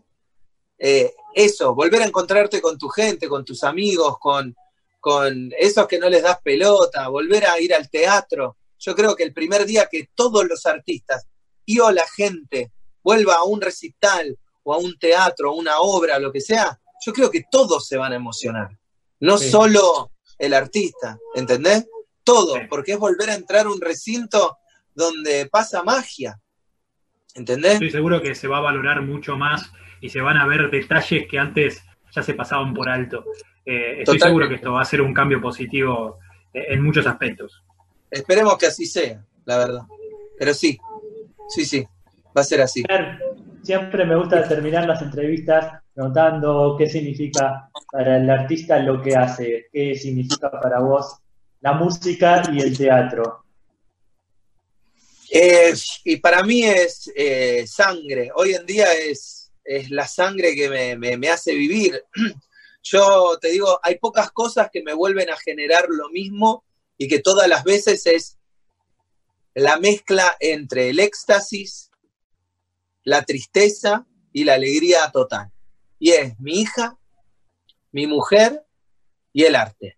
[0.78, 4.56] Eh, eso, volver a encontrarte con tu gente, con tus amigos, con,
[5.00, 8.58] con esos que no les das pelota, volver a ir al teatro.
[8.78, 11.28] Yo creo que el primer día que todos los artistas
[11.66, 12.72] y o la gente
[13.04, 17.14] vuelva a un recital o a un teatro, a una obra, lo que sea, yo
[17.14, 18.80] creo que todos se van a emocionar.
[19.20, 21.86] No solo el artista, ¿entendés?
[22.24, 24.58] Todo, porque es volver a entrar a un recinto
[24.94, 26.40] donde pasa magia.
[27.36, 27.74] ¿Entendés?
[27.74, 29.72] Estoy seguro que se va a valorar mucho más
[30.02, 33.26] y se van a ver detalles que antes ya se pasaban por alto.
[33.66, 36.20] Eh, estoy seguro que esto va a ser un cambio positivo
[36.54, 37.62] eh, en muchos aspectos.
[38.10, 39.82] Esperemos que así sea, la verdad.
[40.40, 40.78] Pero sí,
[41.50, 41.86] sí, sí,
[42.36, 42.84] va a ser así.
[43.64, 49.68] Siempre me gusta terminar las entrevistas notando qué significa para el artista lo que hace,
[49.74, 51.18] qué significa para vos
[51.62, 53.45] la música y el teatro.
[56.04, 58.32] Y para mí es eh, sangre.
[58.36, 62.02] Hoy en día es, es la sangre que me, me, hace vivir.
[62.84, 66.64] Yo te digo, hay pocas cosas que me vuelven a generar lo mismo
[66.98, 68.38] y que todas las veces es
[69.54, 71.92] la mezcla entre el éxtasis,
[73.04, 75.52] la tristeza y la alegría total.
[76.00, 76.98] Y es mi hija,
[77.92, 78.66] mi mujer
[79.34, 79.98] y el arte.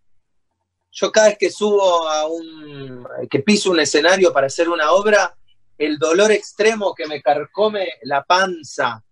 [0.99, 5.37] Yo cada vez que subo a un, que piso un escenario para hacer una obra,
[5.77, 9.03] el dolor extremo que me carcome la panza,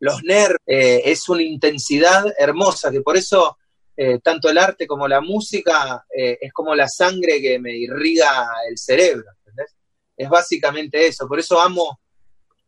[0.00, 3.56] los nervios, eh, es una intensidad hermosa, que por eso
[3.96, 8.48] eh, tanto el arte como la música eh, es como la sangre que me irriga
[8.68, 9.24] el cerebro
[10.20, 11.26] es básicamente eso.
[11.26, 11.98] Por eso amo,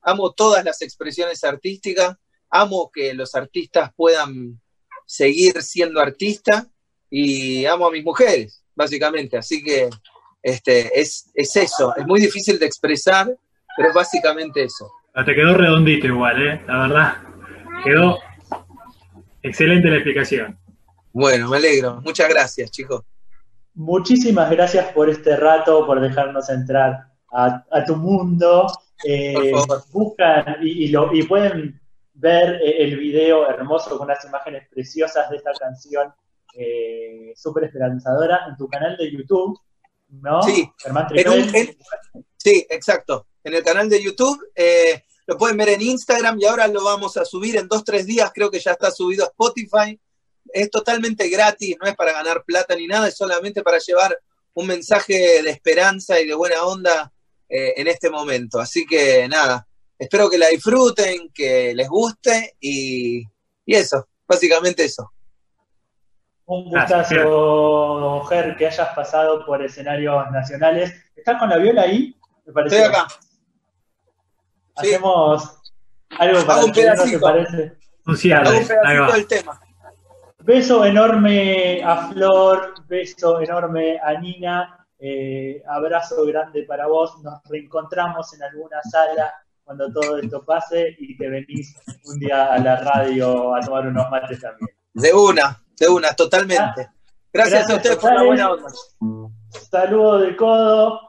[0.00, 2.16] amo todas las expresiones artísticas,
[2.48, 4.58] amo que los artistas puedan
[5.04, 6.66] seguir siendo artistas
[7.10, 9.36] y amo a mis mujeres, básicamente.
[9.36, 9.88] Así que
[10.42, 11.94] este, es, eso.
[11.96, 13.28] Es muy difícil de expresar,
[13.76, 14.90] pero es básicamente eso.
[15.14, 16.62] Ah, te quedó redondito igual, ¿eh?
[16.66, 17.14] La verdad.
[17.84, 18.18] Quedó
[19.42, 20.58] excelente la explicación.
[21.12, 22.00] Bueno, me alegro.
[22.02, 23.02] Muchas gracias, chicos.
[23.74, 28.66] muchísimas gracias por este rato, por dejarnos entrar a, tu mundo.
[29.04, 29.52] Eh,
[29.90, 31.80] buscan y, lo, y pueden
[32.14, 36.12] ver eh, el video hermoso con unas imágenes preciosas de esta canción
[36.54, 39.58] eh, súper esperanzadora en tu canal de YouTube,
[40.08, 40.42] ¿no?
[40.42, 40.70] Sí,
[42.36, 43.26] sí, exacto.
[43.44, 47.16] En el canal de YouTube eh, lo pueden ver en Instagram y ahora lo vamos
[47.16, 48.30] a subir en dos, tres días.
[48.34, 49.98] Creo que ya está subido a Spotify.
[50.52, 54.18] Es totalmente gratis, no es para ganar plata ni nada, es solamente para llevar
[54.54, 57.12] un mensaje de esperanza y de buena onda
[57.48, 58.60] eh, en este momento.
[58.60, 59.66] Así que nada,
[59.98, 63.24] espero que la disfruten, que les guste y,
[63.66, 65.12] eso, básicamente eso.
[66.46, 70.92] Un gustazo, Ger, que hayas pasado por escenarios nacionales.
[71.14, 72.16] ¿Estás con la viola ahí?
[72.46, 72.76] Me parece.
[72.76, 73.06] Estoy acá.
[74.74, 75.62] Hacemos
[76.18, 77.20] algo para un pedacito.
[77.20, 77.72] parece?
[78.06, 79.60] Un, pedacito del tema.
[80.40, 87.22] Beso enorme a Flor, beso enorme a Nina, eh, abrazo grande para vos.
[87.22, 89.32] Nos reencontramos en alguna sala
[89.62, 94.10] cuando todo esto pase y te venís un día a la radio a tomar unos
[94.10, 94.68] mates también.
[94.94, 96.90] De una, de una, totalmente.
[97.32, 98.68] Gracias, a ustedes por la buena onda.
[99.68, 101.00] Saludo de codo,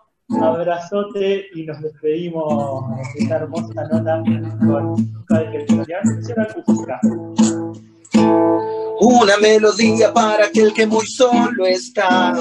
[0.42, 4.24] abrazote y nos despedimos de esta hermosa nota
[4.66, 4.96] con
[9.00, 12.32] Una melodía para aquel que muy solo está.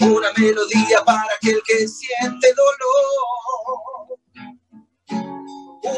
[0.00, 4.18] Una melodía para aquel que siente dolor.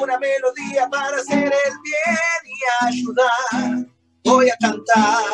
[0.02, 2.17] Una melodía para hacer el bien
[2.80, 3.86] ayudar.
[4.24, 5.24] Voy a cantar.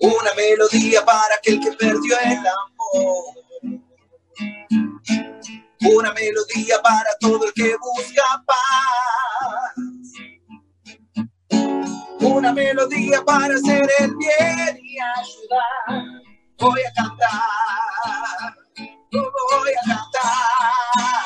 [0.00, 3.42] Una melodía para aquel que perdió el amor.
[5.94, 9.74] Una melodía para todo el que busca paz.
[12.20, 16.22] Una melodía para hacer el bien y ayudar.
[16.58, 18.56] Voy a cantar,
[19.10, 21.21] voy a cantar.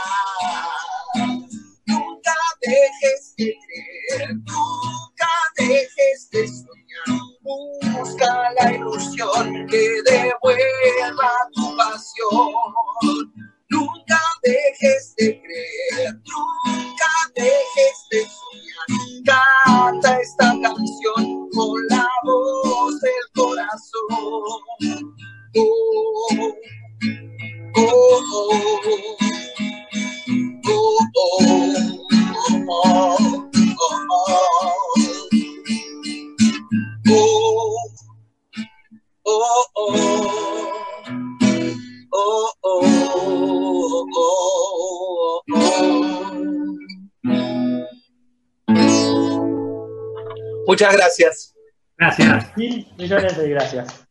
[4.34, 7.20] Nunca dejes de soñar.
[7.42, 12.52] Busca la ilusión que devuelva tu pasión.
[13.68, 18.88] Nunca dejes de creer, nunca dejes de soñar.
[19.64, 24.62] Canta esta canción con la voz del corazón.
[25.58, 26.54] Oh,
[27.76, 27.96] oh,
[32.68, 33.45] oh,
[50.66, 51.54] Muchas gracias.
[51.96, 52.56] Gracias.
[52.56, 54.06] Mil millones de gracias.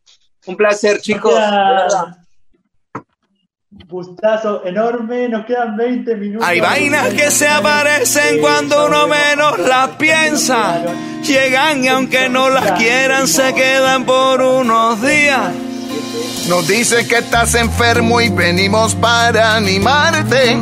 [0.46, 1.34] Un placer, chicos.
[3.84, 6.48] Gustazo enorme, nos quedan 20 minutos.
[6.48, 10.82] Hay vainas que se aparecen cuando uno menos las piensa.
[11.22, 15.52] Llegan y aunque no las quieran, se quedan por unos días.
[16.48, 20.54] Nos dice que estás enfermo y venimos para animarte.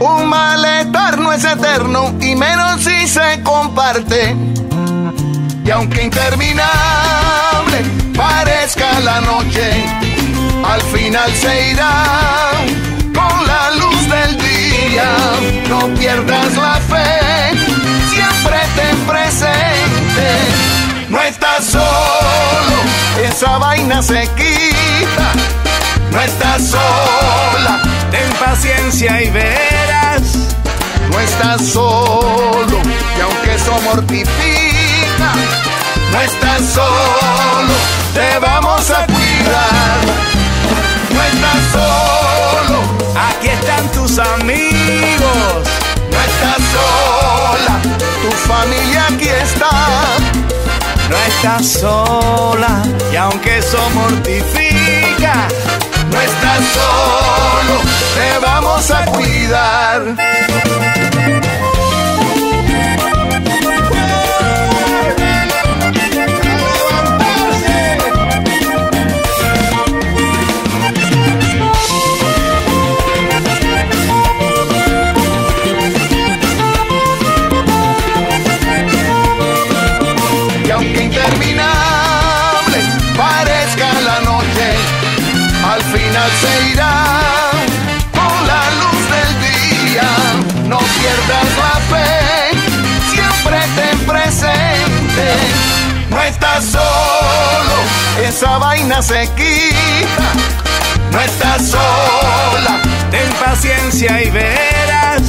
[0.00, 4.34] Un malestar no es eterno y menos si se comparte.
[5.64, 7.95] Y aunque interminable
[10.96, 12.04] final se irá
[13.14, 15.10] con la luz del día.
[15.68, 17.10] No pierdas la fe,
[18.10, 20.28] siempre ten presente.
[21.08, 22.76] No estás solo,
[23.28, 25.28] esa vaina se quita.
[26.10, 30.22] No estás sola, ten paciencia y verás.
[31.10, 32.78] No estás solo,
[33.16, 35.30] y aunque eso mortifica,
[36.12, 37.74] no estás solo,
[38.14, 40.35] te vamos a cuidar
[43.60, 45.62] están tus amigos.
[46.10, 47.74] No estás sola,
[48.22, 49.70] tu familia aquí está.
[51.10, 52.82] No estás sola,
[53.12, 55.48] y aunque eso mortifica,
[56.10, 57.80] no estás solo,
[58.16, 60.02] te vamos a cuidar.
[98.46, 100.28] Esa vaina se quita.
[101.10, 102.80] No estás sola,
[103.10, 105.22] ten paciencia y verás.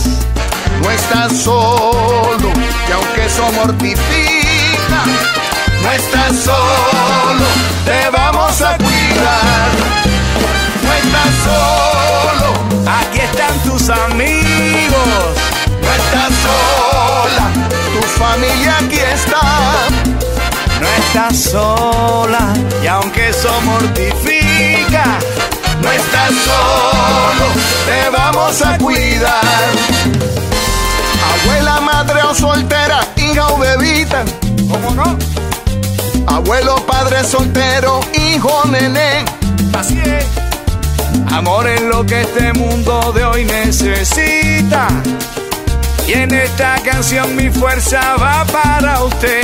[0.81, 2.51] No estás solo,
[2.87, 5.01] y aunque eso mortifica,
[5.81, 7.45] no estás solo,
[7.85, 9.71] te vamos a cuidar.
[10.83, 12.49] No estás solo,
[12.99, 15.33] aquí están tus amigos.
[15.81, 17.45] No estás sola,
[17.93, 18.96] tu familia aquí
[21.33, 22.53] sola
[22.83, 25.17] y aunque eso mortifica,
[25.81, 27.45] no estás solo,
[27.87, 29.41] te vamos a cuidar.
[31.33, 34.23] Abuela, madre o soltera, hija o bebita,
[34.69, 35.17] ¿cómo no?
[36.27, 39.25] Abuelo, padre soltero, hijo, nené,
[39.77, 39.99] así.
[41.31, 44.87] Amor es lo que este mundo de hoy necesita.
[46.07, 49.41] Y en esta canción mi fuerza va para usted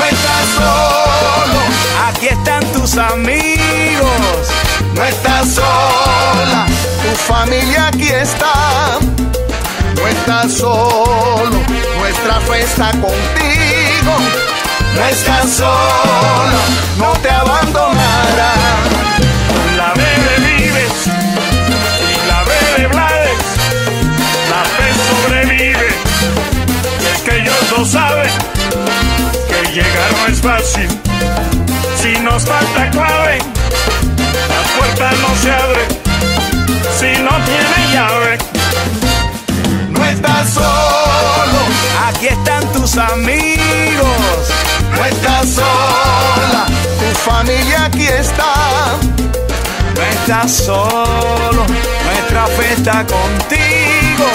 [0.00, 1.60] no estás solo,
[2.08, 4.48] aquí están tus amigos,
[4.94, 6.66] no estás sola,
[7.02, 8.98] tu familia aquí está,
[9.96, 11.58] no estás solo,
[11.98, 14.14] nuestra fe está contigo,
[14.94, 16.58] no estás solo,
[16.98, 18.54] no te abandonará.
[19.76, 20.92] La bebé vives.
[22.10, 23.44] Y la bebé blades,
[24.50, 25.88] la fe sobrevive,
[27.00, 28.59] y es que ellos lo saben
[29.72, 30.88] llegar no es fácil.
[32.00, 33.38] Si nos falta clave,
[34.48, 35.86] la puerta no se abre.
[36.98, 38.38] Si no tiene llave,
[39.90, 41.60] no estás solo.
[42.08, 44.50] Aquí están tus amigos.
[44.96, 46.66] No estás sola,
[46.98, 48.96] tu familia aquí está.
[49.94, 51.64] No estás solo,
[52.04, 54.26] nuestra fe está contigo.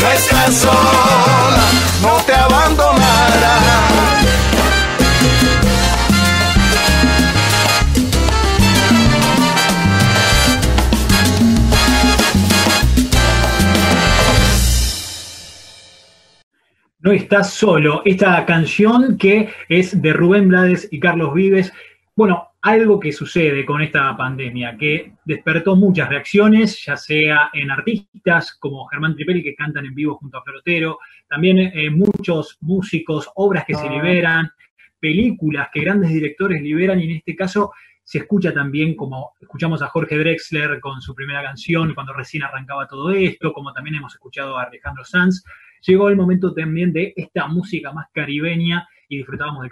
[0.00, 1.64] No estás sola,
[2.02, 4.23] no te abandonará.
[17.04, 18.00] No estás solo.
[18.06, 21.70] Esta canción que es de Rubén Blades y Carlos Vives.
[22.16, 28.54] Bueno, algo que sucede con esta pandemia, que despertó muchas reacciones, ya sea en artistas
[28.54, 30.98] como Germán Tripelli que cantan en vivo junto a Florotero,
[31.28, 33.92] también eh, muchos músicos, obras que se ah.
[33.92, 34.50] liberan,
[34.98, 39.88] películas que grandes directores liberan y en este caso se escucha también como escuchamos a
[39.88, 44.56] Jorge Drexler con su primera canción cuando recién arrancaba todo esto, como también hemos escuchado
[44.56, 45.44] a Alejandro Sanz
[45.86, 49.70] llegó el momento también de esta música más caribeña y disfrutábamos de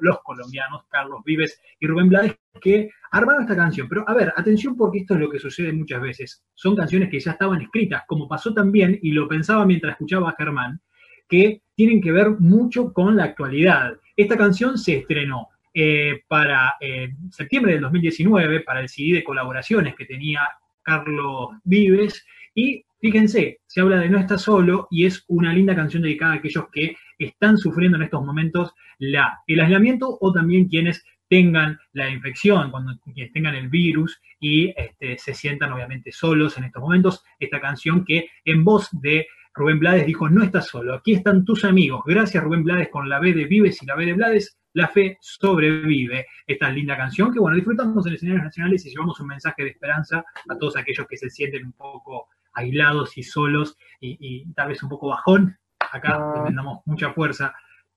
[0.00, 3.88] los, colombianos, Carlos Vives y Rubén Blades, que armaron esta canción.
[3.88, 6.44] Pero a ver, atención porque esto es lo que sucede muchas veces.
[6.54, 10.36] Son canciones que ya estaban escritas, como pasó también, y lo pensaba mientras escuchaba a
[10.36, 10.80] Germán,
[11.28, 13.96] que tienen que ver mucho con la actualidad.
[14.16, 19.94] Esta canción se estrenó eh, para eh, septiembre del 2019, para el CD de colaboraciones
[19.94, 20.40] que tenía
[20.82, 22.24] Carlos Vives,
[22.54, 26.36] y Fíjense, se habla de No está solo y es una linda canción dedicada a
[26.36, 32.10] aquellos que están sufriendo en estos momentos la, el aislamiento o también quienes tengan la
[32.10, 37.24] infección, cuando quienes tengan el virus y este, se sientan obviamente solos en estos momentos.
[37.38, 41.64] Esta canción que en voz de Rubén Blades dijo, no estás solo, aquí están tus
[41.64, 42.02] amigos.
[42.04, 45.16] Gracias Rubén Blades con la B de Vives y la B de Blades, la fe
[45.20, 46.26] sobrevive.
[46.46, 50.24] Esta linda canción que bueno, disfrutamos en escenarios nacionales y llevamos un mensaje de esperanza
[50.48, 54.88] a todos aquellos que se sienten un poco aislados y solos y, tal vez un
[54.88, 56.44] poco bajón, acá ah.
[56.46, 57.54] les damos mucha fuerza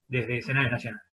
[0.08, 1.14] desde escenarios nacionales.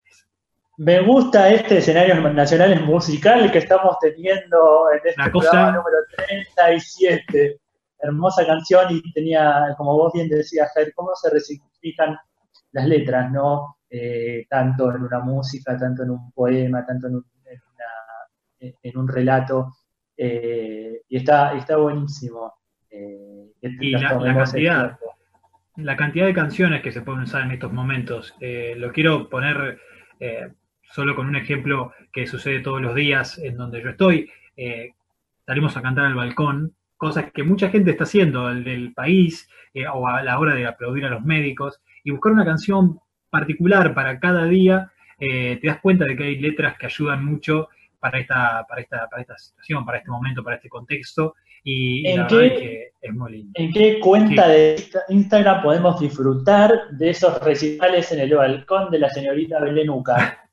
[0.76, 7.60] Me gusta este escenario nacionales musical que estamos teniendo en este programa número 37.
[8.00, 12.18] Hermosa canción y tenía, como vos bien decías, Jair, cómo se resignifican
[12.72, 13.78] las letras, ¿no?
[13.88, 17.26] Eh, tanto en una música, tanto en un poema, tanto en un,
[18.58, 19.76] en un relato.
[20.16, 22.52] Eh, y está, está buenísimo.
[22.94, 24.98] Eh, y la, cantidad,
[25.76, 28.34] la cantidad de canciones que se pueden usar en estos momentos.
[28.40, 29.80] Eh, lo quiero poner
[30.20, 34.30] eh, solo con un ejemplo que sucede todos los días en donde yo estoy.
[35.44, 39.48] salimos a cantar al balcón, cosas que mucha gente está haciendo el del país
[39.92, 44.20] o a la hora de aplaudir a los médicos y buscar una canción particular para
[44.20, 44.92] cada día.
[45.18, 47.68] te das cuenta de que hay letras que ayudan mucho
[47.98, 51.34] para esta, para esta, para esta situación, para este momento, para este contexto.
[51.64, 53.52] Y, ¿En qué, es muy lindo.
[53.54, 54.76] ¿En qué cuenta de
[55.08, 60.40] Instagram podemos disfrutar de esos recitales en el balcón de la señorita Belén Uca?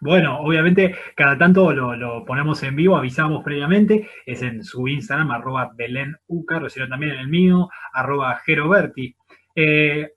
[0.00, 5.70] Bueno, obviamente cada tanto lo, ponemos en vivo, avisamos previamente, es en su Instagram, arroba
[5.74, 6.60] Belén Uca,
[6.90, 9.16] también en el mío, arroba Geroberti.
[9.56, 10.10] Eh,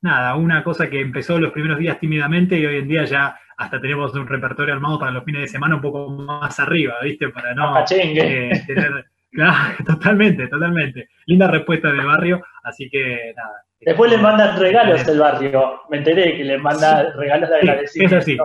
[0.00, 3.80] nada, una cosa que empezó los primeros días tímidamente y hoy en día ya hasta
[3.80, 7.28] tenemos un repertorio armado para los fines de semana un poco más arriba, ¿viste?
[7.28, 9.06] Para no eh, tener...
[9.36, 11.10] Claro, totalmente, totalmente.
[11.26, 13.64] Linda respuesta del barrio, así que nada.
[13.80, 15.82] Después le mandan regalos del barrio.
[15.90, 18.16] Me enteré que le manda regalos de agradecimiento.
[18.16, 18.38] es así.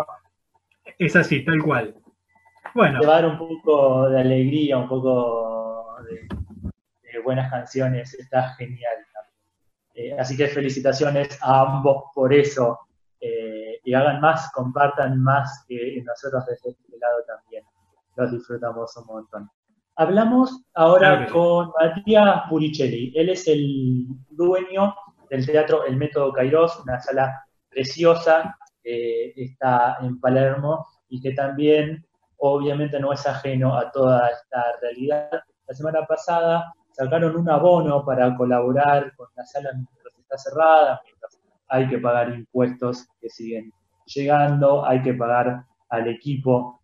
[1.00, 1.96] Es así, tal cual.
[2.76, 3.00] Bueno.
[3.00, 8.98] Llevar un poco de alegría, un poco de, buenas canciones, está genial.
[9.94, 12.80] Eh, así que felicitaciones a ambos por eso.
[13.22, 17.64] Eh, y hagan más, compartan más que nosotros desde este lado también.
[18.18, 19.50] Los disfrutamos un montón.
[20.02, 23.14] Hablamos ahora con Matías Puricelli.
[23.16, 24.96] Él es el dueño
[25.30, 32.04] del teatro El Método Kairos, una sala preciosa que está en Palermo y que también
[32.38, 35.30] obviamente no es ajeno a toda esta realidad.
[35.68, 41.40] La semana pasada sacaron un abono para colaborar con la sala mientras está cerrada, mientras
[41.68, 43.72] hay que pagar impuestos que siguen
[44.08, 46.82] llegando, hay que pagar al equipo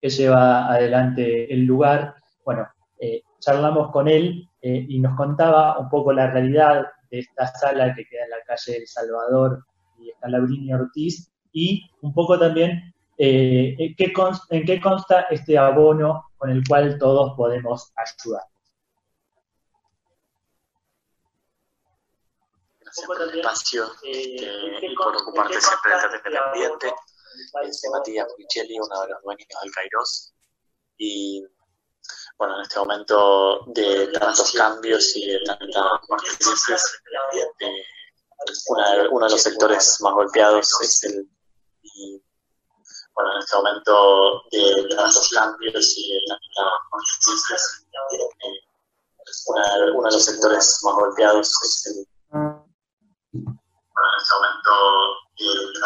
[0.00, 2.14] que lleva adelante el lugar.
[2.48, 2.66] Bueno,
[2.98, 7.94] eh, charlamos con él eh, y nos contaba un poco la realidad de esta sala
[7.94, 9.66] que queda en la calle El Salvador
[9.98, 14.14] y Escalabrini Ortiz y un poco también eh, en, qué
[14.48, 18.44] en qué consta este abono con el cual todos podemos ayudar.
[22.80, 25.92] Gracias por el espacio este, y por ocuparte siempre
[26.24, 26.94] del ambiente.
[27.52, 30.32] Soy Matías Pichelli, uno de los dueños del Kairos.
[30.96, 31.44] Y
[32.38, 37.02] bueno, en este momento de tantos cambios y de tanta crisis,
[37.60, 37.78] eh,
[39.10, 41.28] uno de los sectores más golpeados es el...
[43.12, 46.70] bueno, en este momento de tantos cambios y de tanta
[47.24, 48.60] crisis, eh,
[49.94, 52.06] uno de los sectores más golpeados es el...
[52.30, 52.68] Bueno,
[53.34, 54.72] en este momento
[55.38, 55.80] de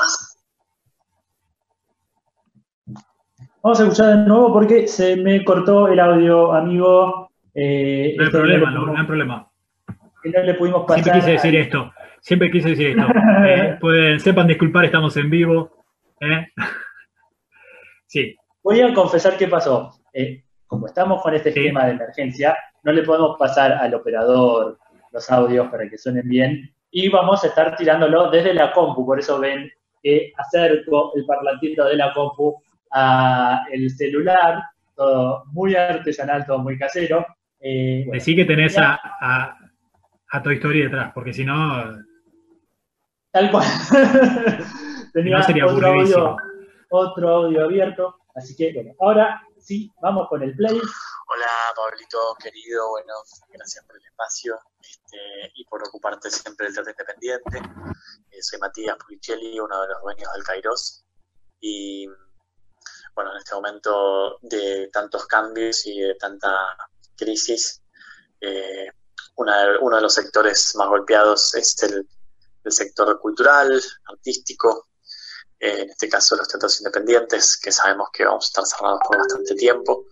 [3.63, 7.31] Vamos a escuchar de nuevo porque se me cortó el audio, amigo.
[7.55, 9.53] Eh, no hay problema, no, hay problema.
[10.25, 11.05] no le pudimos pasar.
[11.05, 11.93] Siempre quise decir esto.
[12.21, 13.07] Siempre quise decir esto.
[13.47, 15.85] Eh, pueden, sepan disculpar, estamos en vivo.
[16.21, 16.49] ¿eh?
[18.07, 18.37] sí.
[18.65, 19.93] Voy a confesar qué pasó.
[20.67, 24.77] como estamos con este esquema de emergencia, no le podemos pasar al operador
[25.13, 26.75] los audios para que suenen bien.
[26.91, 29.07] Y vamos a estar tirándolo desde la compu.
[29.07, 29.71] Por eso ven
[30.03, 32.61] que acerco el parlantito de la compu
[32.93, 34.63] a el celular,
[34.95, 37.27] todo muy artesanal, todo muy casero.
[37.61, 39.59] Eh, Decí que tenés a, a,
[40.31, 42.03] a, Toy Story detrás, porque si no...
[43.31, 43.67] Tal cual.
[45.13, 46.37] Tenía otro, audio,
[46.91, 50.75] otro audio abierto, así que bueno, ahora sí, vamos con el play.
[50.75, 53.13] Hola Pablito, querido, bueno,
[53.53, 57.59] gracias por el espacio este, y por ocuparte siempre del teatro independiente.
[58.31, 61.05] Eh, soy Matías Puglicelli, uno de los dueños del Kairos,
[61.61, 62.07] y
[63.15, 66.51] bueno, en este momento de tantos cambios y de tanta
[67.17, 67.83] crisis,
[68.41, 68.89] eh,
[69.37, 72.07] uno de los sectores más golpeados es el,
[72.71, 74.89] sector cultural, artístico,
[75.59, 79.19] eh, en este caso los teatros independientes, que sabemos que vamos a estar cerrados por
[79.19, 80.07] bastante tiempo.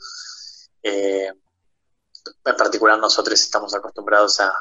[0.82, 1.32] Eh,
[2.44, 4.53] en particular nosotros estamos acostumbrados a,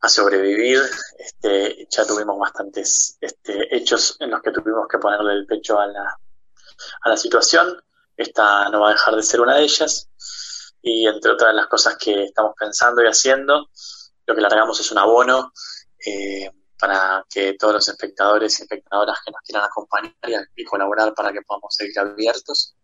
[0.00, 0.80] a sobrevivir.
[1.18, 5.86] Este, ya tuvimos bastantes este, hechos en los que tuvimos que ponerle el pecho a
[5.86, 6.18] la,
[7.02, 7.82] a la situación.
[8.16, 10.08] Esta no va a dejar de ser una de ellas.
[10.82, 13.70] Y entre otras las cosas que estamos pensando y haciendo,
[14.26, 15.52] lo que largamos es un abono
[16.04, 20.14] eh, para que todos los espectadores y espectadoras que nos quieran acompañar
[20.56, 22.74] y, colaborar para que podamos seguir abiertos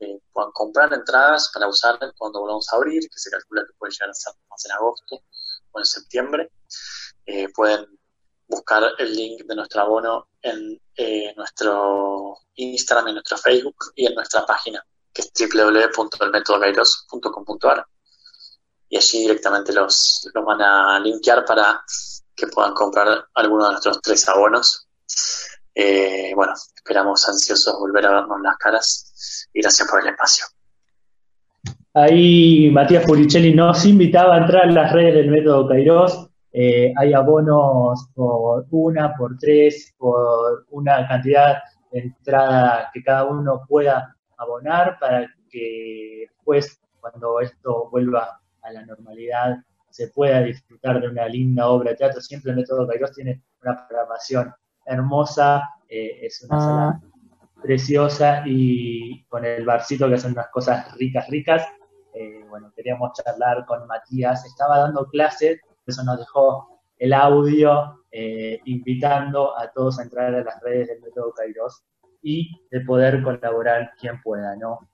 [0.00, 3.92] eh, puedan comprar entradas para usar cuando volvamos a abrir, que se calcula que puede
[3.92, 5.22] llegar a ser más en agosto
[5.72, 6.50] o en septiembre.
[7.26, 7.86] Eh, pueden
[8.48, 14.14] buscar el link de nuestro abono en eh, nuestro Instagram, en nuestro Facebook y en
[14.14, 17.86] nuestra página, que es www.elmetodogairos.com.ar.
[18.88, 21.82] Y allí directamente los, los van a linkear para
[22.34, 24.86] que puedan comprar alguno de nuestros tres abonos.
[25.74, 30.46] Eh, bueno, esperamos ansiosos volver a vernos las caras y gracias por el espacio.
[31.94, 36.28] Ahí Matías Puricelli nos invitaba a entrar en las redes del método Kairos
[36.58, 41.58] eh, hay abonos por una, por tres, por una cantidad
[41.92, 48.86] de entrada que cada uno pueda abonar para que después, cuando esto vuelva a la
[48.86, 49.58] normalidad,
[49.90, 52.22] se pueda disfrutar de una linda obra de teatro.
[52.22, 54.54] Siempre el Método Kairos tiene una programación
[54.86, 57.00] hermosa, eh, es una sala
[57.62, 61.66] preciosa y con el barcito que hacen unas cosas ricas, ricas.
[62.14, 68.60] Eh, bueno, queríamos charlar con Matías, estaba dando clases eso nos dejó el audio eh,
[68.64, 71.84] invitando a todos a entrar a las redes del método Kairos
[72.22, 74.88] y de poder colaborar quien pueda, ¿no?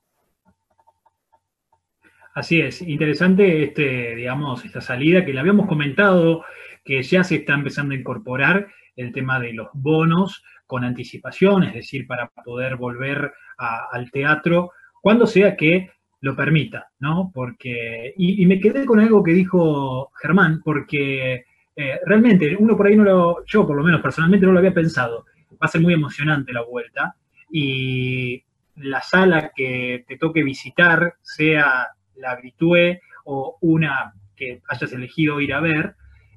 [2.34, 6.44] Así es, interesante este, digamos, esta salida que le habíamos comentado
[6.84, 11.74] que ya se está empezando a incorporar el tema de los bonos con anticipación, es
[11.74, 14.72] decir, para poder volver al teatro
[15.02, 15.90] cuando sea que
[16.22, 17.30] lo permita, ¿no?
[17.34, 21.44] Porque, y, me quedé con algo que dijo Germán, porque
[21.76, 24.72] eh, realmente uno por ahí no lo, yo por lo menos personalmente no lo había
[24.72, 27.16] pensado, va a ser muy emocionante la vuelta
[27.50, 28.42] y
[28.76, 35.52] la sala que te toque visitar, sea la habitué o una que hayas elegido ir
[35.52, 35.96] a ver,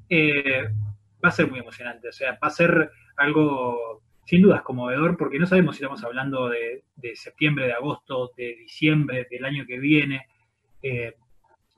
[0.09, 0.63] eh,
[1.23, 2.09] va a ser muy emocionante.
[2.09, 6.49] O sea, va a ser algo sin dudas conmovedor porque no sabemos si estamos hablando
[6.49, 6.83] de,
[7.15, 10.27] septiembre, de agosto, de diciembre, del año que viene,
[10.81, 11.13] eh,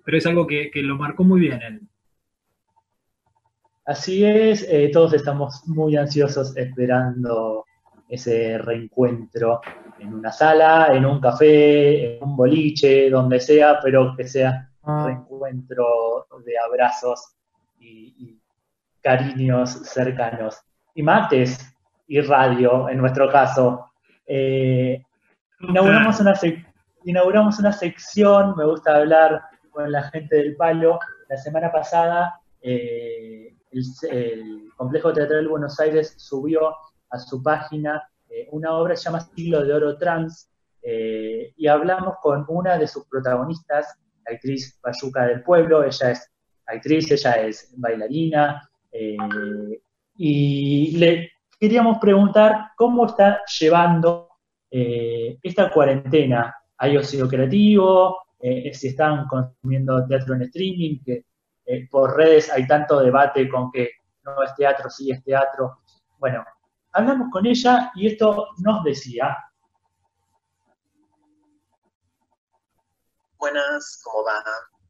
[0.03, 1.81] pero es algo que, lo marcó muy bien él.
[3.85, 7.65] Así es, eh, todos estamos muy ansiosos esperando
[8.09, 9.61] ese reencuentro
[9.99, 14.93] en una sala, en un café, en un boliche, donde sea, pero que sea un
[14.93, 15.05] ah.
[15.07, 17.35] reencuentro de abrazos
[17.79, 18.39] y,
[19.01, 20.59] cariños cercanos.
[20.93, 21.76] Y mates
[22.07, 23.91] y radio, en nuestro caso.
[24.25, 25.03] Eh,
[25.59, 26.33] inauguramos, una
[27.03, 29.41] inauguramos una sección, me gusta hablar
[29.71, 30.99] con la gente del palo.
[31.29, 36.75] La semana pasada eh, el, Complejo Teatral Buenos Aires subió
[37.09, 40.49] a su página eh, una obra que se llama Siglo de Oro Trans,
[40.81, 46.31] eh, y hablamos con una de sus protagonistas, la actriz Bayuca del Pueblo, ella es
[46.65, 48.69] actriz, ella es bailarina,
[50.17, 54.29] y le queríamos preguntar cómo está llevando
[54.69, 56.55] esta cuarentena.
[56.77, 58.17] ¿Hay ocio creativo?
[58.39, 61.25] si están consumiendo teatro en streaming, que
[61.89, 63.89] por redes hay tanto debate con que
[64.23, 65.81] no es teatro, sí es teatro.
[66.19, 66.45] Bueno,
[66.91, 69.37] hablamos con ella y esto nos decía.
[73.37, 74.43] Buenas, ¿cómo va?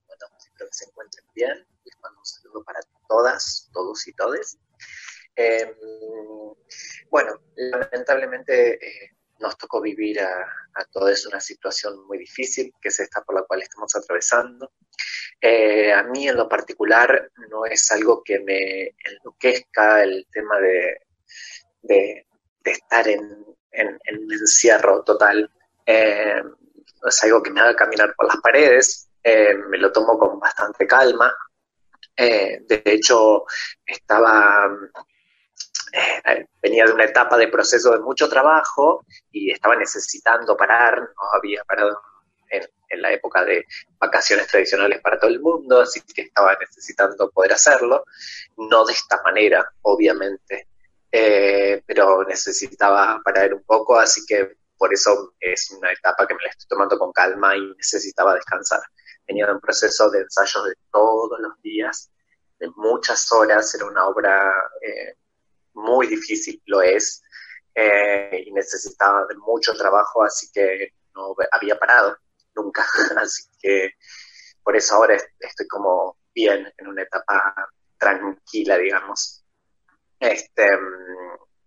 [0.08, 1.68] Bueno, espero que se encuentren bien.
[1.84, 4.60] Les mando un saludo para todas, todos y todes.
[5.40, 5.70] Em,
[7.12, 10.42] bueno, lamentablemente eh, nos tocó vivir a,
[10.74, 10.86] a,
[11.30, 14.72] una situación muy difícil, que es esta por la cual estamos atravesando.
[15.40, 21.02] Eh, a mí en lo particular no es algo que me enloquezca el tema de,
[22.66, 25.52] estar en, un encierro total.
[25.86, 26.42] Eh,
[27.08, 30.88] es algo que me haga caminar por las paredes, eh, me lo tomo con bastante
[30.88, 31.32] calma.
[32.16, 33.46] Eh, de hecho,
[33.86, 34.76] estaba,
[36.62, 41.64] venía de una etapa de proceso de mucho trabajo y estaba necesitando parar, no había
[41.64, 42.00] parado
[42.50, 43.66] en, en, la época de
[44.00, 48.04] vacaciones tradicionales para todo el mundo, así que estaba necesitando poder hacerlo,
[48.58, 50.68] no de esta manera, obviamente.
[51.12, 56.44] Eh, pero necesitaba parar un poco, así que por eso es una etapa que me
[56.44, 58.82] la estoy tomando con calma y necesitaba descansar.
[59.26, 62.12] Venía de un proceso de ensayos de todos los días,
[62.60, 65.16] de muchas horas, era una obra eh,
[65.78, 67.22] muy difícil, lo es,
[67.74, 72.18] eh, y necesitaba de mucho trabajo, así que no había parado
[72.56, 72.86] nunca,
[73.18, 73.92] así que
[74.64, 77.54] por eso ahora estoy como bien en una etapa
[77.98, 79.44] tranquila, digamos.
[80.20, 80.68] Este,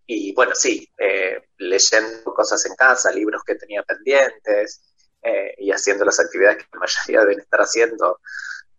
[0.06, 4.82] y bueno, sí, eh, leyendo cosas en casa, libros que tenía pendientes
[5.22, 8.20] eh, y haciendo las actividades que la mayoría deben estar haciendo,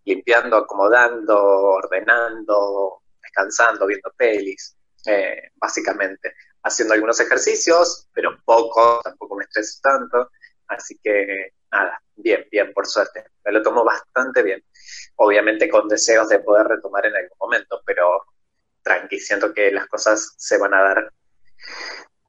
[0.03, 4.75] limpiando, acomodando, ordenando, descansando, viendo pelis,
[5.05, 6.35] eh, básicamente.
[6.63, 10.29] Haciendo algunos ejercicios, pero poco, tampoco me estreso tanto.
[10.67, 13.25] Así que nada, bien, bien, por suerte.
[13.43, 14.63] Me lo tomo bastante bien.
[15.15, 18.25] Obviamente con deseos de poder retomar en algún momento, pero
[18.83, 21.13] tranqui, siento que las cosas se van a dar.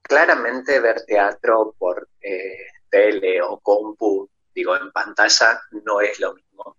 [0.02, 6.76] Claramente ver teatro por eh, tele o compu, digo, en pantalla, no es lo mismo.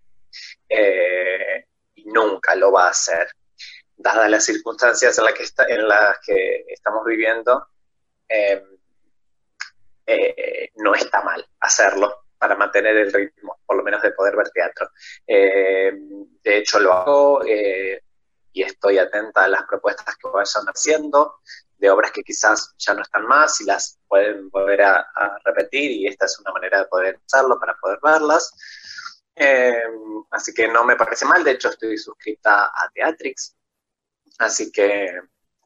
[0.69, 1.65] Eh,
[1.95, 3.27] y nunca lo va a hacer.
[3.95, 7.67] Dadas las circunstancias en, que está, en las que estamos viviendo,
[8.27, 8.63] em,
[10.05, 14.49] eh, no está mal hacerlo para mantener el ritmo, por lo menos de poder ver
[14.49, 14.89] teatro.
[15.25, 17.41] Em, de hecho, lo hago
[18.53, 21.39] y estoy atenta a las propuestas que vayan haciendo,
[21.77, 25.05] de obras que quizás ya no están más y las pueden volver a,
[25.43, 28.53] repetir y esta es una manera de poder hacerlo para poder verlas.
[29.35, 29.83] Eh,
[30.31, 33.55] así que no me parece mal, de hecho estoy suscrita a Teatrix,
[34.39, 35.09] así que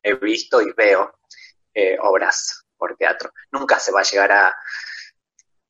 [0.03, 1.19] he visto y veo
[1.73, 3.31] eh, obras por teatro.
[3.51, 4.55] Nunca se va a llegar a,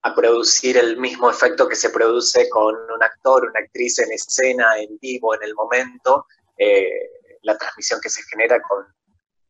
[0.02, 4.78] a producir el mismo efecto que se produce con un actor, una actriz en escena,
[4.78, 6.28] en vivo, en el momento,
[6.58, 8.86] eh, la transmisión que se genera con,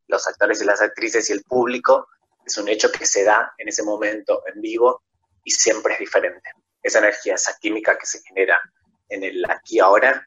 [0.08, 2.08] los actores y las actrices y el público,
[2.46, 5.04] es un hecho que se da en ese momento en vivo
[5.44, 6.50] y siempre es diferente.
[6.82, 8.58] Esa energía, esa química que se genera
[9.10, 10.26] en el aquí ahora,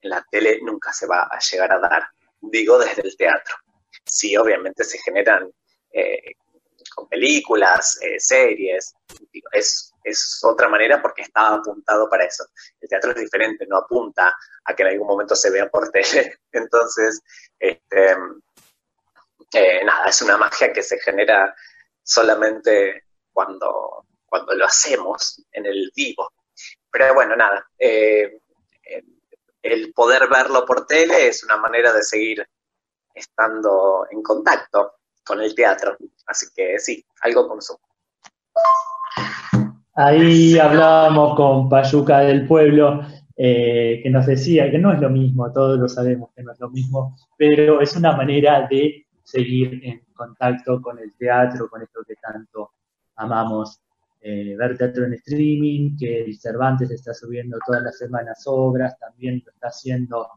[0.00, 2.08] en la tele nunca se va a llegar a dar,
[2.42, 3.54] digo desde el teatro.
[4.04, 5.50] Sí, obviamente se generan
[5.92, 6.34] eh,
[6.94, 8.94] con películas, eh, series,
[9.52, 12.44] es, es otra manera porque está apuntado para eso.
[12.80, 14.34] El teatro es diferente, no apunta
[14.64, 16.38] a que en algún momento se vea por tele.
[16.50, 17.20] Entonces,
[17.58, 18.16] este,
[19.52, 21.54] eh, nada, es una magia que se genera
[22.02, 26.32] solamente cuando, cuando lo hacemos en el vivo.
[26.90, 27.66] Pero bueno, nada,
[29.62, 32.46] el poder verlo por tele es una manera de seguir
[33.14, 34.94] estando en contacto
[35.24, 35.96] con el teatro.
[36.26, 37.80] Así que sí, algo consumo.
[39.94, 43.02] Ahí hablábamos con Payuca del Pueblo,
[43.36, 46.60] eh, que nos decía que no es lo mismo, todos lo sabemos que no es
[46.60, 52.00] lo mismo, pero es una manera de seguir en contacto con el teatro, con esto
[52.06, 52.72] que tanto
[53.16, 53.80] amamos.
[54.24, 59.50] Eh, ver teatro en streaming, que Cervantes está subiendo todas las semanas obras, también lo
[59.50, 60.28] está haciendo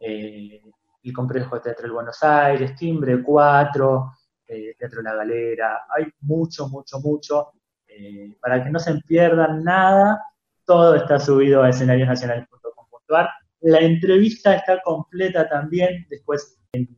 [0.00, 0.62] eh,
[1.02, 4.12] el Complejo de Teatro del Buenos Aires, Timbre 4,
[4.48, 7.52] eh, Teatro La Galera, hay mucho, mucho, mucho.
[8.40, 10.20] para que no se pierdan nada,
[10.64, 13.28] todo está subido a escenariosnacionales.com.ar.
[13.60, 16.88] La entrevista está completa también, después en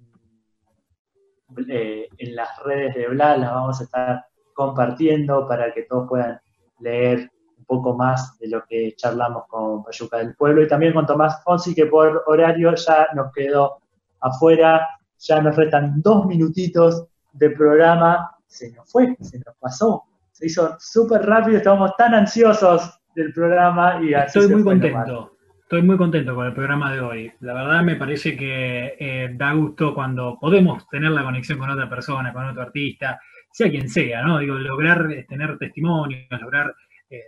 [1.68, 4.26] eh, en las redes de Bla, las vamos a estar
[4.58, 6.40] compartiendo para que todos puedan
[6.80, 10.62] leer un poco más de lo que charlamos con Payuca del Pueblo.
[10.62, 13.78] Y también con Tomás Fonsi, que por horario ya nos quedó
[14.20, 14.84] afuera,
[15.16, 20.02] ya nos restan dos minutitos de programa, se nos fue, se nos pasó,
[20.32, 25.36] se hizo súper rápido, estábamos tan ansiosos del programa y así Estoy muy contento.
[25.62, 27.32] Estoy muy contento con el programa de hoy.
[27.40, 31.88] La verdad me parece que eh, da gusto cuando podemos tener la conexión con otra
[31.88, 33.20] persona, con otro artista,
[33.58, 34.38] sea quien sea, ¿no?
[34.38, 36.74] Digo, lograr eh, tener testimonios, lograr
[37.10, 37.22] eh,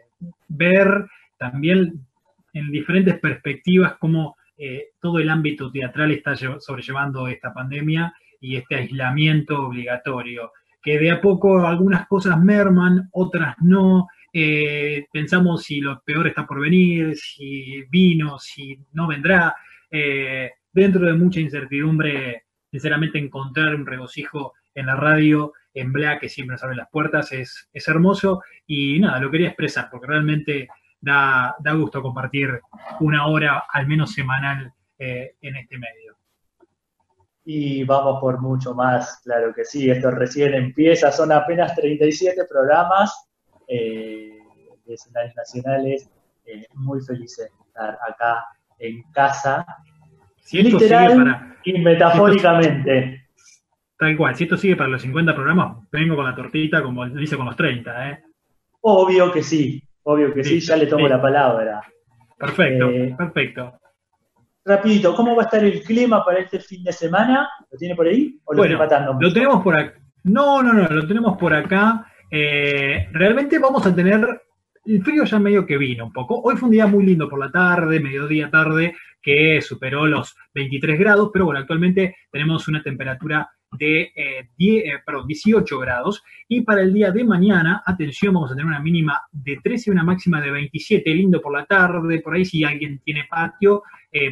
[0.48, 1.06] ver
[1.38, 2.06] también
[2.52, 4.36] en diferentes perspectivas cómo
[5.00, 8.12] todo el ámbito teatral está sobrellevando esta pandemia
[8.42, 10.52] y este aislamiento obligatorio,
[10.82, 16.46] que de a poco algunas cosas merman, otras no, eh, pensamos si lo peor está
[16.46, 19.54] por venir, si vino, si no vendrá.
[19.90, 26.28] Eh, dentro de mucha incertidumbre, sinceramente encontrar un regocijo en la radio, en Black, que
[26.28, 28.42] siempre nos abre las puertas, es, es hermoso.
[28.66, 30.68] Y nada, lo quería expresar, porque realmente
[31.00, 32.60] da, da gusto compartir
[33.00, 36.14] una hora, al menos semanal, eh, en este medio.
[37.42, 43.28] Y vamos por mucho más, claro que sí, esto recién empieza, son apenas 37 programas
[43.66, 44.36] eh,
[44.84, 46.10] de escenarios nacionales,
[46.44, 48.44] eh, muy felices de estar acá
[48.78, 49.64] en casa,
[50.52, 53.26] literal y metafóricamente.
[54.00, 57.20] Tal cual, si esto sigue para los 50 programas, vengo con la tortita como lo
[57.20, 58.22] hice con los 30, ¿eh?
[58.80, 61.82] Obvio que sí, obvio que sí, ya le tomo la palabra.
[62.38, 63.74] Perfecto, eh, perfecto.
[64.64, 67.46] Rapidito, ¿cómo va a estar el clima para este fin de semana?
[67.70, 68.40] ¿Lo tiene por ahí?
[68.44, 69.18] ¿O lo bueno, matando?
[69.20, 70.00] Lo tenemos por acá.
[70.24, 72.06] No, no, no, lo tenemos por acá.
[72.30, 74.26] Eh, realmente vamos a tener
[74.86, 76.40] el frío ya medio que vino un poco.
[76.40, 80.98] Hoy fue un día muy lindo por la tarde, mediodía tarde, que superó los 23
[80.98, 84.12] grados, pero bueno, actualmente tenemos una temperatura de
[84.56, 86.22] 10, eh, 18 eh, grados.
[86.48, 89.92] Y para el día de mañana, atención, vamos a tener una mínima de 13 y
[89.92, 93.82] una máxima de 27, lindo por la tarde, por ahí si alguien tiene patio,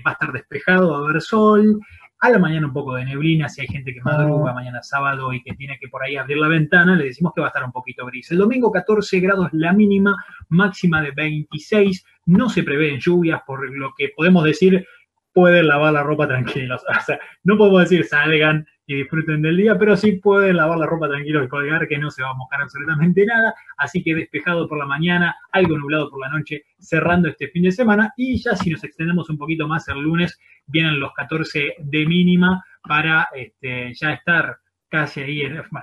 [0.05, 1.81] va a estar despejado, va a haber sol.
[2.21, 5.41] A la mañana un poco de neblina, si hay gente que madruga mañana sábado y
[5.41, 7.71] que tiene que por ahí abrir la ventana, le decimos que va a estar un
[7.71, 8.33] poquito gris.
[8.33, 10.17] El domingo 14 grados la mínima,
[10.49, 14.85] máxima de 26, no se prevén lluvias, por lo que podemos decir,
[15.33, 16.83] pueden lavar la ropa tranquilos.
[16.99, 20.87] O sea, no podemos decir salgan y disfruten del día, pero sí pueden lavar la
[20.87, 23.55] ropa tranquilos y colgar que no se va a mojar absolutamente nada.
[23.77, 27.71] Así que despejado por la mañana, algo nublado por la noche, cerrando este fin de
[27.71, 28.15] semana.
[28.17, 32.65] Y ya si nos extendemos un poquito más el lunes, vienen los 14 de mínima
[32.83, 34.57] para este, ya estar
[34.89, 35.43] casi ahí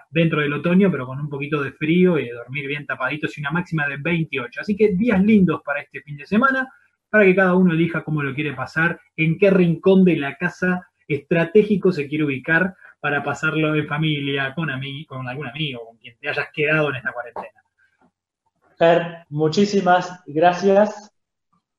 [0.09, 3.41] dentro del otoño, pero con un poquito de frío y de dormir bien tapaditos y
[3.41, 4.61] una máxima de 28.
[4.61, 6.67] Así que días lindos para este fin de semana,
[7.11, 10.87] para que cada uno elija cómo lo quiere pasar, en qué rincón de la casa
[11.07, 12.75] estratégico se quiere ubicar
[13.05, 14.67] para pasarlo en familia, con,
[15.07, 17.63] con algún amigo, con quien te hayas quedado en esta cuarentena.
[18.79, 21.11] Fer, muchísimas gracias.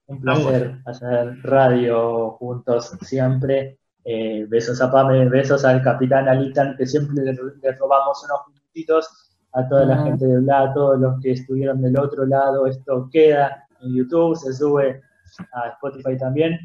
[0.07, 3.77] Un placer hacer radio juntos siempre.
[4.05, 9.69] Eh, besos a Pame, besos al capitán Alitan, que siempre le, robamos unos minutitos a
[9.69, 12.69] toda la gente de Bla, a todos los que estuvieron del otro lado.
[12.69, 15.03] Esto queda en YouTube, se sube
[15.55, 16.57] a Spotify también.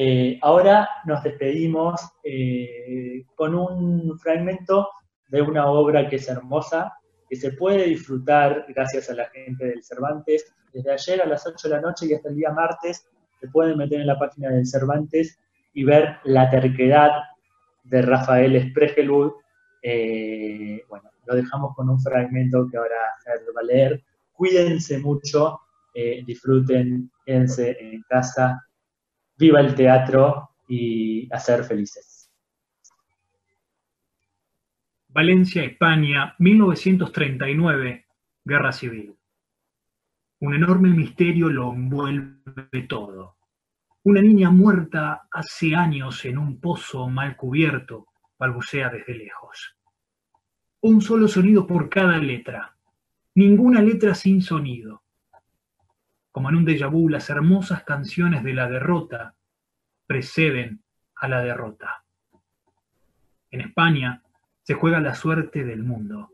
[0.00, 4.90] Eh, ahora nos despedimos eh, con un fragmento
[5.26, 6.92] de una obra que es hermosa,
[7.28, 10.54] que se puede disfrutar gracias a la gente del Cervantes.
[10.72, 13.08] Desde ayer a las 8 de la noche y hasta el día martes
[13.40, 15.36] se pueden meter en la página del Cervantes
[15.74, 17.10] y ver la terquedad
[17.82, 19.32] de Rafael Spregelwood.
[19.82, 22.94] Eh, bueno, lo dejamos con un fragmento que ahora
[23.52, 24.00] va a leer.
[24.32, 25.58] Cuídense mucho,
[26.24, 28.62] disfruten, quédense en casa,
[29.38, 32.30] viva el teatro y a ser felices.
[35.08, 38.06] Valencia, España, 1939,
[38.44, 39.14] Guerra Civil.
[40.40, 43.36] Un enorme misterio lo envuelve todo.
[44.04, 48.06] Una niña muerta hace años en un pozo mal cubierto
[48.38, 49.76] balbucea desde lejos.
[50.80, 52.76] Un solo sonido por cada letra.
[53.34, 55.02] Ninguna letra sin sonido.
[56.38, 59.34] Como en un déjà vu, las hermosas canciones de la derrota
[60.06, 60.84] preceden
[61.16, 62.04] a la derrota.
[63.50, 64.22] En España
[64.62, 66.30] se juega la suerte del mundo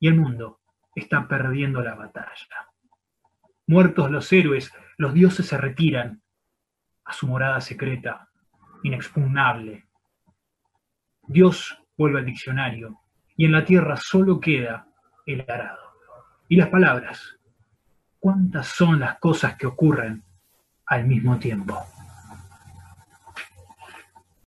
[0.00, 0.58] y el mundo
[0.96, 2.72] está perdiendo la batalla.
[3.68, 6.20] Muertos los héroes, los dioses se retiran
[7.04, 8.30] a su morada secreta,
[8.82, 9.86] inexpugnable.
[11.28, 12.98] Dios vuelve al diccionario
[13.36, 14.88] y en la tierra solo queda
[15.24, 15.92] el arado.
[16.48, 17.39] Y las palabras,
[18.20, 20.22] ¿cuántas son las cosas que ocurren
[20.86, 21.82] al mismo tiempo?